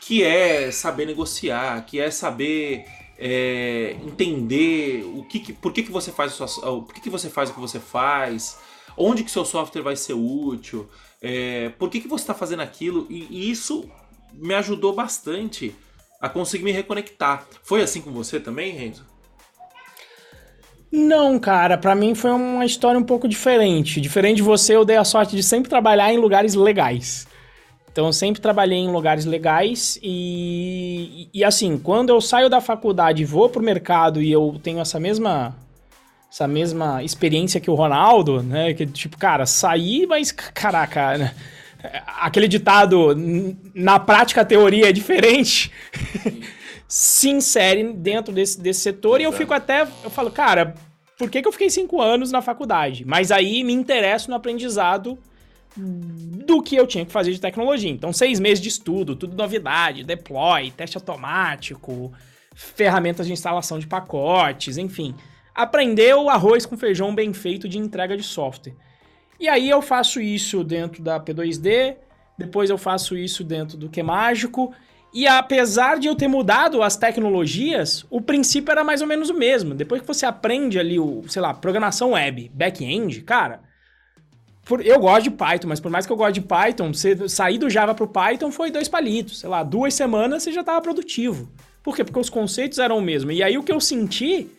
[0.03, 2.85] Que é saber negociar, que é saber
[3.19, 7.49] é, entender o que, que, por que, que você faz sua, que, que você faz
[7.49, 8.59] o que você faz,
[8.97, 10.89] onde que seu software vai ser útil,
[11.21, 13.89] é, por que, que você está fazendo aquilo, e, e isso
[14.33, 15.75] me ajudou bastante
[16.21, 17.47] a conseguir me reconectar.
[17.63, 19.05] Foi assim com você também, Renzo?
[20.91, 24.01] Não, cara, para mim foi uma história um pouco diferente.
[24.01, 27.27] Diferente de você, eu dei a sorte de sempre trabalhar em lugares legais.
[27.91, 33.23] Então eu sempre trabalhei em lugares legais e, e, assim, quando eu saio da faculdade
[33.23, 35.57] e vou pro mercado e eu tenho essa mesma
[36.31, 41.35] essa mesma experiência que o Ronaldo, né, que tipo, cara, sair, mas caraca, né?
[42.21, 43.15] aquele ditado,
[43.75, 45.71] na prática a teoria é diferente,
[46.89, 49.23] se insere dentro desse, desse setor Exato.
[49.23, 50.75] e eu fico até, eu falo, cara,
[51.19, 53.05] por que, que eu fiquei cinco anos na faculdade?
[53.05, 55.19] Mas aí me interesso no aprendizado
[55.77, 57.91] do que eu tinha que fazer de tecnologia.
[57.91, 62.13] Então, seis meses de estudo, tudo novidade, deploy, teste automático,
[62.55, 65.15] ferramentas de instalação de pacotes, enfim.
[65.57, 68.75] Aprender o arroz com feijão bem feito de entrega de software.
[69.41, 71.97] E aí eu faço isso dentro da P2D,
[72.39, 74.75] depois eu faço isso dentro do Que Mágico.
[75.15, 79.35] E apesar de eu ter mudado as tecnologias, o princípio era mais ou menos o
[79.35, 79.75] mesmo.
[79.75, 83.63] Depois que você aprende ali o, sei lá, programação web, back-end, cara,
[84.67, 87.57] por, eu gosto de Python, mas por mais que eu goste de Python, você sair
[87.57, 89.41] do Java pro Python foi dois palitos.
[89.41, 91.49] Sei lá, duas semanas você já estava produtivo.
[91.83, 92.05] Por quê?
[92.05, 93.33] Porque os conceitos eram o mesmo.
[93.33, 94.51] E aí o que eu senti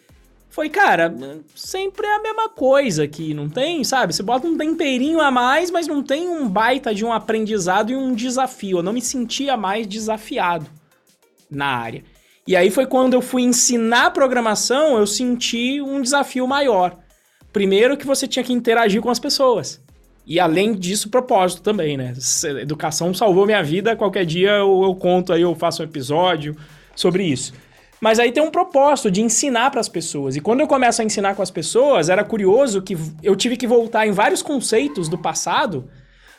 [0.50, 1.14] foi, cara,
[1.56, 4.14] sempre é a mesma coisa aqui, não tem, sabe?
[4.14, 7.96] Você bota um temperinho a mais, mas não tem um baita de um aprendizado e
[7.96, 8.80] um desafio.
[8.80, 10.66] Eu não me sentia mais desafiado
[11.50, 12.04] na área.
[12.48, 16.98] E aí foi quando eu fui ensinar programação, eu senti um desafio maior.
[17.52, 19.82] Primeiro que você tinha que interagir com as pessoas.
[20.26, 22.14] E além disso, propósito também, né?
[22.62, 23.96] Educação salvou minha vida.
[23.96, 26.56] Qualquer dia eu, eu conto aí, eu faço um episódio
[26.96, 27.54] sobre isso.
[28.00, 30.36] Mas aí tem um propósito de ensinar para as pessoas.
[30.36, 33.66] E quando eu começo a ensinar com as pessoas, era curioso que eu tive que
[33.66, 35.90] voltar em vários conceitos do passado,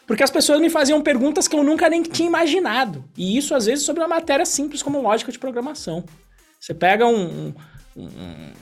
[0.06, 3.04] porque as pessoas me faziam perguntas que eu nunca nem tinha imaginado.
[3.16, 6.04] E isso, às vezes, sobre uma matéria simples como lógica de programação.
[6.60, 7.52] Você pega um,
[7.96, 8.52] um,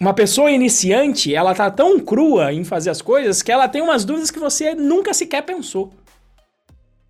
[0.00, 4.04] uma pessoa iniciante, ela tá tão crua em fazer as coisas que ela tem umas
[4.04, 5.92] dúvidas que você nunca sequer pensou.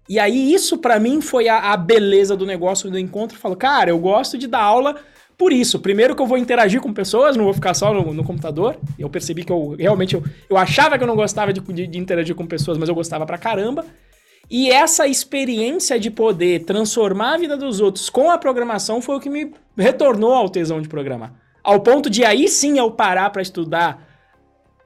[0.09, 3.37] E aí, isso para mim foi a, a, beleza do negócio do encontro.
[3.37, 4.97] Eu falo, cara, eu gosto de dar aula
[5.37, 5.79] por isso.
[5.79, 8.77] Primeiro que eu vou interagir com pessoas, não vou ficar só no, no computador.
[8.99, 11.99] Eu percebi que eu realmente eu, eu achava que eu não gostava de, de, de
[11.99, 13.85] interagir com pessoas, mas eu gostava pra caramba.
[14.51, 19.21] E essa experiência de poder transformar a vida dos outros com a programação foi o
[19.21, 21.35] que me retornou ao tesão de programar.
[21.63, 24.08] Ao ponto de aí sim eu parar para estudar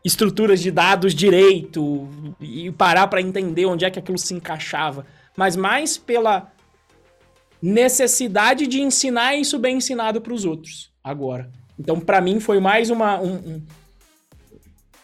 [0.05, 2.09] estruturas de dados direito
[2.41, 6.51] e parar para entender onde é que aquilo se encaixava, mas mais pela
[7.61, 11.49] necessidade de ensinar isso bem ensinado para os outros agora.
[11.79, 13.63] Então, para mim, foi mais uma, um, um,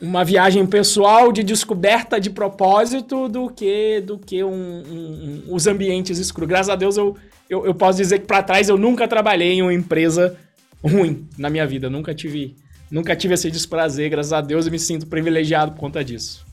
[0.01, 6.49] uma viagem pessoal de descoberta de propósito do que do que um, os ambientes escuros.
[6.49, 7.17] Graças a Deus, eu,
[7.49, 10.37] eu, eu posso dizer que para trás eu nunca trabalhei em uma empresa
[10.83, 11.89] ruim na minha vida.
[11.89, 12.57] nunca tive
[12.91, 16.47] Nunca tive esse desprazer, graças a Deus, e me sinto privilegiado por conta disso.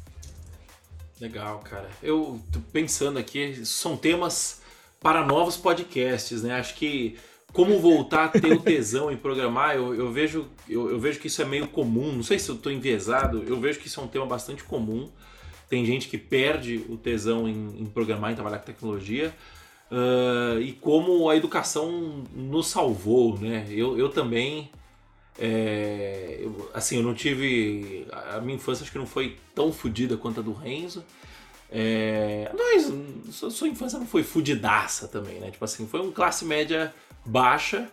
[1.19, 1.89] Legal, cara.
[2.03, 4.61] Eu tô pensando aqui, são temas
[4.99, 6.55] para novos podcasts, né?
[6.55, 7.17] Acho que
[7.53, 11.27] como voltar a ter o tesão em programar, eu, eu vejo, eu, eu, vejo que
[11.27, 12.11] isso é meio comum.
[12.11, 15.09] Não sei se eu estou enviesado, eu vejo que isso é um tema bastante comum.
[15.69, 19.33] Tem gente que perde o tesão em, em programar, em trabalhar com tecnologia.
[19.89, 23.65] Uh, e como a educação nos salvou, né?
[23.69, 24.69] Eu, eu também,
[25.37, 28.07] é, eu, assim, eu não tive.
[28.33, 31.03] A minha infância acho que não foi tão fodida quanto a do Renzo.
[31.71, 32.91] É, mas
[33.35, 35.51] sua, sua, infância não foi fudidaça também, né?
[35.51, 36.93] Tipo assim, foi um classe média
[37.25, 37.89] baixa.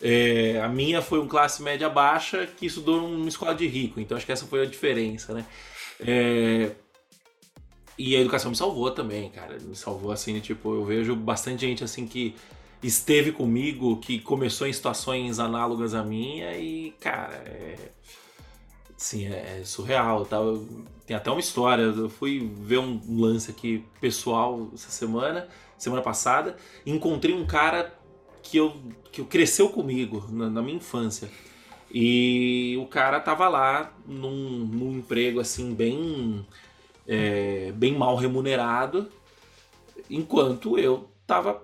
[0.00, 4.16] É, a minha foi um classe média baixa que estudou numa escola de rico, então
[4.16, 5.46] acho que essa foi a diferença, né?
[6.00, 6.72] É,
[7.96, 9.56] e a educação me salvou também, cara.
[9.60, 12.34] Me salvou assim, tipo, eu vejo bastante gente assim que
[12.86, 17.92] esteve comigo, que começou em situações análogas à minha e, cara, é.
[18.96, 20.24] Sim, é, é surreal.
[20.24, 20.38] Tá?
[21.06, 21.82] Tem até uma história.
[21.82, 26.56] Eu fui ver um lance aqui pessoal essa semana, semana passada,
[26.86, 27.92] encontrei um cara
[28.42, 28.74] que eu,
[29.10, 31.30] que eu cresceu comigo na, na minha infância.
[31.92, 36.44] E o cara tava lá num, num emprego assim bem
[37.06, 39.08] é, bem mal remunerado,
[40.08, 41.62] enquanto eu tava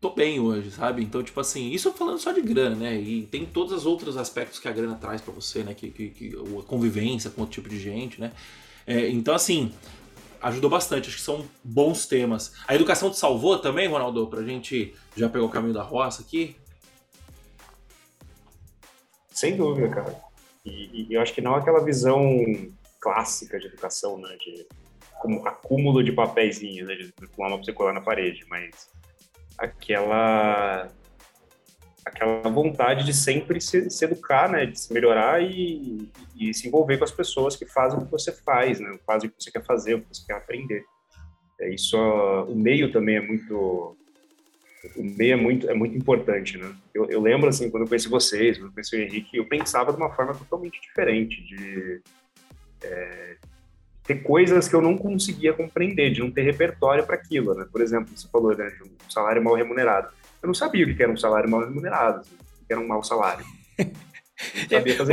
[0.00, 1.02] tô bem hoje, sabe?
[1.02, 2.94] Então, tipo assim, isso falando só de grana, né?
[2.96, 5.74] E tem todos os outros aspectos que a grana traz para você, né?
[5.74, 8.32] Que, que, que, a convivência com outro tipo de gente, né?
[8.86, 9.72] É, então, assim,
[10.42, 11.08] ajudou bastante.
[11.08, 12.52] Acho que são bons temas.
[12.66, 14.26] A educação te salvou também, Ronaldo?
[14.26, 16.56] Pra gente já pegar o caminho da roça aqui?
[19.30, 20.20] Sem dúvida, cara.
[20.64, 22.42] E, e eu acho que não aquela visão
[22.98, 24.36] clássica de educação, né?
[24.40, 24.66] De
[25.20, 26.94] como acúmulo de papeizinhos, né?
[26.94, 28.88] De uma pra você colar na parede, mas
[29.58, 30.88] aquela
[32.04, 36.98] aquela vontade de sempre se, se, educar, né, de se melhorar e, e, se envolver
[36.98, 39.64] com as pessoas que fazem o que você faz, né, fazem o que você quer
[39.64, 40.84] fazer, o que você quer aprender.
[41.60, 41.96] É isso,
[42.48, 43.96] o meio também é muito
[44.96, 46.74] o meio é muito é muito importante, né?
[46.94, 49.92] Eu, eu lembro assim quando eu conheci vocês, quando eu conheci o Henrique, eu pensava
[49.92, 52.00] de uma forma totalmente diferente de
[52.82, 53.36] é,
[54.10, 57.64] ter coisas que eu não conseguia compreender, de não ter repertório para aquilo, né?
[57.70, 60.08] Por exemplo, você falou né, de um salário mal remunerado.
[60.42, 62.88] Eu não sabia o que era um salário mal remunerado, assim, o que era um
[62.88, 63.44] mau salário.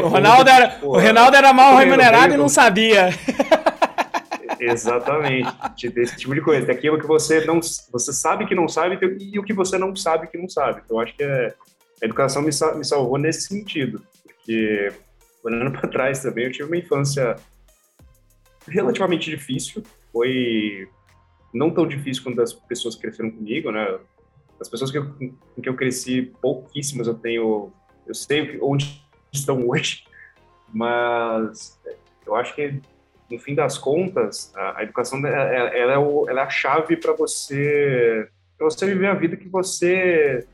[0.03, 3.09] o, Ronaldo era, o Ronaldo era mal remunerado e não sabia.
[4.59, 5.47] Exatamente.
[5.95, 6.65] Esse tipo de coisa.
[6.65, 7.59] Tem aquilo que você não
[7.91, 10.81] você sabe que não sabe e o que você não sabe que não sabe.
[10.83, 11.53] Então, acho que é,
[12.01, 14.01] a educação me, me salvou nesse sentido.
[14.23, 14.91] Porque,
[15.43, 17.35] olhando para trás também, eu tive uma infância
[18.67, 19.83] relativamente difícil.
[20.11, 20.87] Foi
[21.53, 23.99] não tão difícil quanto as pessoas que cresceram comigo, né?
[24.59, 27.71] As pessoas que eu, com que eu cresci, pouquíssimas eu tenho...
[28.05, 30.03] Eu sei onde estão hoje,
[30.73, 31.79] mas
[32.25, 32.81] eu acho que
[33.29, 36.95] no fim das contas, a, a educação ela, ela, é o, ela, é a chave
[36.95, 40.47] para você você viver a vida que você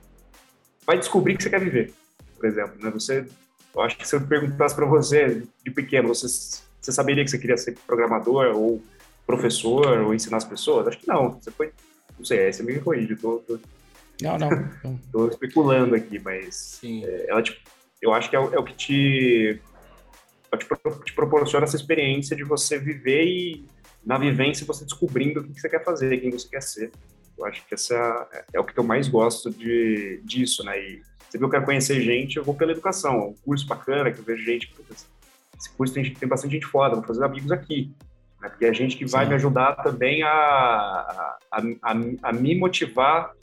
[0.86, 1.94] vai descobrir que você quer viver.
[2.36, 2.90] Por exemplo, né?
[2.92, 3.26] Você,
[3.74, 6.28] eu acho que se eu perguntasse para você de pequeno, você
[6.84, 8.84] você saberia que você queria ser programador ou
[9.26, 10.88] professor ou ensinar as pessoas?
[10.88, 11.32] Acho que não.
[11.34, 11.72] Você foi.
[12.18, 13.16] Não sei, aí você me corrige.
[13.16, 13.58] Tô, tô,
[14.22, 15.00] não, não.
[15.12, 16.82] tô especulando aqui, mas.
[16.84, 17.60] É, ela, tipo,
[18.02, 19.62] eu acho que é, é o que te,
[20.58, 20.68] te,
[21.06, 23.66] te, proporciona essa experiência de você viver e,
[24.06, 26.92] na vivência, você descobrindo o que você quer fazer, quem você quer ser.
[27.38, 30.78] Eu acho que essa é, é o que eu mais gosto de, disso, né?
[30.80, 33.30] E se eu quero conhecer gente, eu vou pela educação.
[33.30, 34.72] Um curso bacana, que eu vejo gente
[35.64, 37.94] esse curso tem, tem bastante gente foda, vou fazer amigos aqui.
[38.42, 38.50] Né?
[38.50, 39.30] Porque é gente que vai Sim.
[39.30, 41.38] me ajudar também a, a,
[41.82, 41.92] a,
[42.24, 43.34] a, me motivar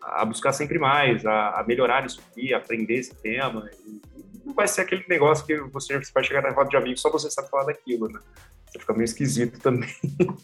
[0.00, 3.68] a buscar sempre mais, a, a melhorar isso aqui, a aprender esse tema.
[3.86, 4.00] E,
[4.44, 7.28] não vai ser aquele negócio que você vai chegar na roda de amigos só você
[7.28, 8.20] sabe falar daquilo, né?
[8.66, 9.90] Você fica meio esquisito também.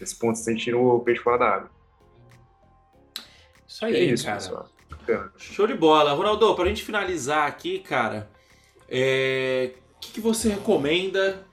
[0.00, 1.70] Nesse ponto, sentindo o peixe fora da água.
[3.66, 4.36] Isso aí, é isso, cara.
[4.36, 4.68] Pessoal.
[5.38, 6.12] Show de bola.
[6.12, 8.28] Ronaldo, pra gente finalizar aqui, cara,
[8.88, 11.46] é que, que você recomenda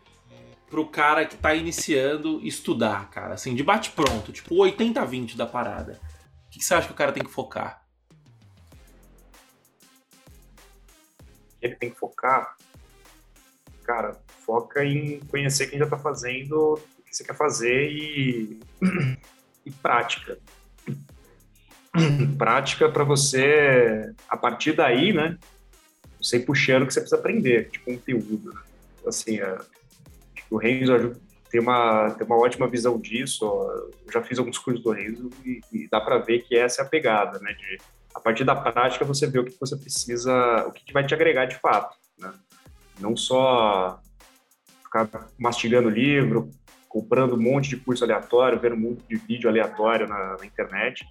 [0.69, 3.35] pro cara que tá iniciando estudar, cara?
[3.35, 5.99] Assim, de bate pronto, tipo 80-20 da parada.
[6.47, 7.83] O que, que você acha que o cara tem que focar?
[11.61, 12.57] Ele tem que focar?
[13.83, 18.59] Cara, foca em conhecer quem já tá fazendo, o que você quer fazer e,
[19.65, 20.37] e prática.
[22.37, 25.37] prática para você, a partir daí, né,
[26.23, 28.53] você ir puxando o que você precisa aprender de conteúdo.
[28.53, 28.61] Né?
[29.05, 29.57] Assim, é,
[30.49, 31.15] o Renzo
[31.51, 33.45] tem uma, tem uma ótima visão disso.
[34.05, 36.85] Eu já fiz alguns cursos do Renzo e, e dá para ver que essa é
[36.85, 37.53] a pegada, né?
[37.53, 37.77] De,
[38.15, 41.45] a partir da prática você vê o que você precisa, o que vai te agregar
[41.45, 42.31] de fato, né?
[42.99, 43.99] Não só
[44.83, 46.49] ficar mastigando livro,
[46.87, 51.05] comprando um monte de curso aleatório, vendo um monte de vídeo aleatório na, na internet,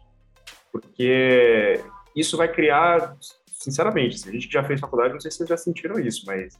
[0.72, 1.80] porque
[2.16, 3.16] isso vai criar
[3.62, 6.24] sinceramente, assim, a gente que já fez faculdade, não sei se vocês já sentiram isso,
[6.26, 6.58] mas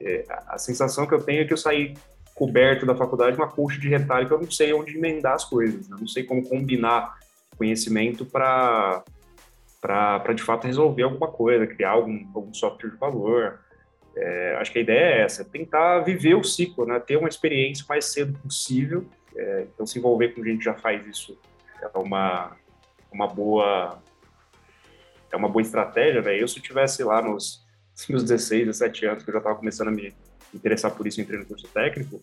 [0.00, 1.94] é, a, sensação que eu tenho é que eu saí
[2.34, 5.88] coberto da faculdade uma colcha de retalho que eu não sei onde emendar as coisas,
[5.88, 5.96] né?
[6.00, 7.18] não sei como combinar
[7.56, 9.04] conhecimento para
[9.80, 13.60] para de fato resolver alguma coisa, criar algum, algum software de valor.
[14.14, 17.00] É, acho que a ideia é essa, tentar viver o ciclo, né?
[17.00, 19.06] ter uma experiência o mais cedo possível.
[19.34, 21.38] É, então, se envolver com gente que já faz isso
[21.80, 22.54] é uma,
[23.10, 24.02] uma boa
[25.32, 26.40] é uma boa estratégia, velho.
[26.40, 27.64] Eu, se eu tivesse lá nos
[28.08, 30.12] meus 16, 17 anos, que eu já estava começando a me
[30.54, 32.20] interessar por isso, entrei no curso técnico,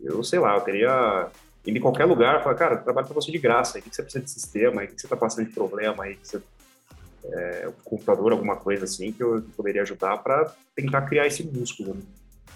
[0.00, 1.28] eu sei lá, eu teria
[1.66, 4.24] indo em qualquer lugar, falar, cara, trabalho para você de graça, o que você precisa
[4.24, 6.42] de sistema, o que você está passando de problema, aí, você,
[7.24, 11.94] é, computador, alguma coisa assim, que eu poderia ajudar para tentar criar esse músculo.
[11.94, 12.02] Né?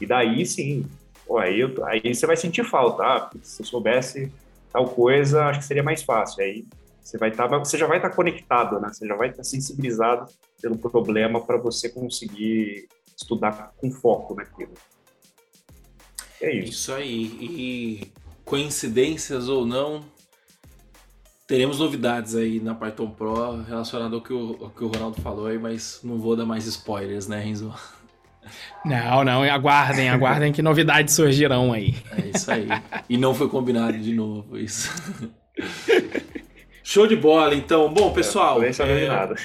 [0.01, 0.85] E daí sim,
[1.25, 4.33] pô, aí, eu, aí você vai sentir falta, ah, se eu soubesse
[4.73, 6.43] tal coisa, acho que seria mais fácil.
[6.43, 6.65] Aí
[7.07, 8.89] você vai estar, tá, você já vai estar tá conectado, né?
[8.93, 10.27] Você já vai estar tá sensibilizado
[10.61, 14.75] pelo problema para você conseguir estudar com foco naquilo.
[16.41, 16.73] É isso.
[16.73, 17.23] Isso aí.
[17.41, 18.13] E
[18.45, 20.05] coincidências ou não,
[21.47, 25.47] teremos novidades aí na Python Pro relacionado ao que o, ao que o Ronaldo falou
[25.47, 27.73] aí, mas não vou dar mais spoilers, né, Renzo?
[28.85, 31.95] Não, não, aguardem, aguardem que novidades surgirão aí.
[32.19, 32.67] É isso aí.
[33.09, 34.91] E não foi combinado de novo isso.
[36.89, 37.93] Show de bola, então.
[37.93, 38.73] Bom, pessoal, é, é,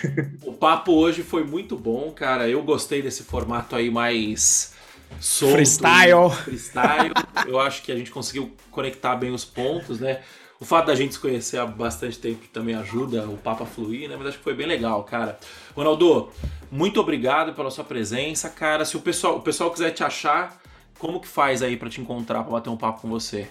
[0.45, 2.47] o papo hoje foi muito bom, cara.
[2.47, 4.75] Eu gostei desse formato aí mais
[5.19, 6.29] solto, freestyle.
[6.43, 7.13] Freestyle.
[7.47, 10.21] Eu acho que a gente conseguiu conectar bem os pontos, né?
[10.59, 14.07] O fato da gente se conhecer há bastante tempo também ajuda o papo a fluir,
[14.07, 14.15] né?
[14.15, 15.39] Mas acho que foi bem legal, cara.
[15.75, 16.29] Ronaldo,
[16.69, 18.85] muito obrigado pela sua presença, cara.
[18.85, 20.61] Se o pessoal, o pessoal quiser te achar,
[20.99, 23.49] como que faz aí para te encontrar, para bater um papo com você?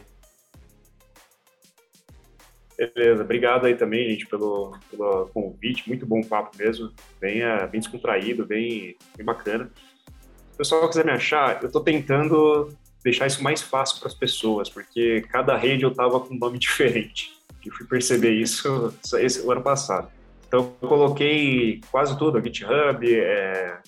[2.80, 7.78] Beleza, obrigado aí também, gente, pelo, pelo convite, muito bom papo mesmo, bem, uh, bem
[7.78, 9.70] descontraído, bem, bem bacana.
[10.06, 12.74] Se o pessoal quiser me achar, eu estou tentando
[13.04, 16.56] deixar isso mais fácil para as pessoas, porque cada rede eu tava com um nome
[16.58, 17.38] diferente.
[17.62, 20.10] Eu fui perceber isso esse, o ano passado.
[20.48, 23.78] Então, eu coloquei quase tudo, GitHub, é,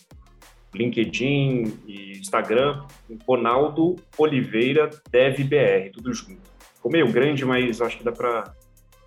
[0.75, 2.85] LinkedIn e Instagram,
[3.27, 6.43] Ronaldo Oliveira DevBR, tudo junto.
[6.75, 8.55] Ficou meio grande, mas acho que dá para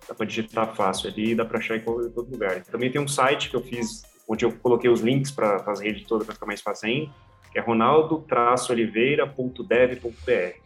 [0.08, 2.62] dá para digitar fácil ali, dá para achar em todo lugar.
[2.64, 6.06] Também tem um site que eu fiz, onde eu coloquei os links para as redes
[6.06, 7.10] todas para ficar mais fácil
[7.52, 10.56] que é ronaldo-oliveira.dev.br.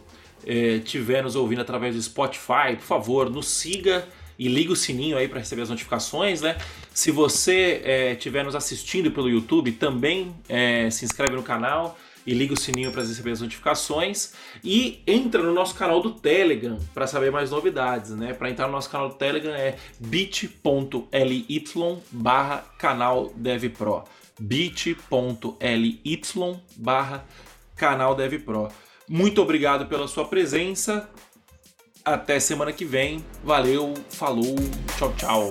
[0.47, 4.07] estiver é, nos ouvindo através do Spotify, por favor, nos siga
[4.39, 6.57] e liga o sininho aí para receber as notificações, né?
[6.95, 12.35] Se você estiver é, nos assistindo pelo YouTube, também é, se inscreve no canal e
[12.35, 17.07] liga o sininho para receber as notificações e entra no nosso canal do Telegram para
[17.07, 18.35] saber mais novidades, né?
[18.35, 21.65] Para entrar no nosso canal do Telegram é bit.ly
[22.13, 24.05] barra canal DevPro
[24.39, 26.01] bit.ly
[26.77, 27.27] barra
[27.77, 28.69] canal DevPro.
[29.09, 31.09] Muito obrigado pela sua presença
[32.15, 33.25] até semana que vem.
[33.45, 34.55] Valeu, falou,
[34.97, 35.49] tchau, tchau.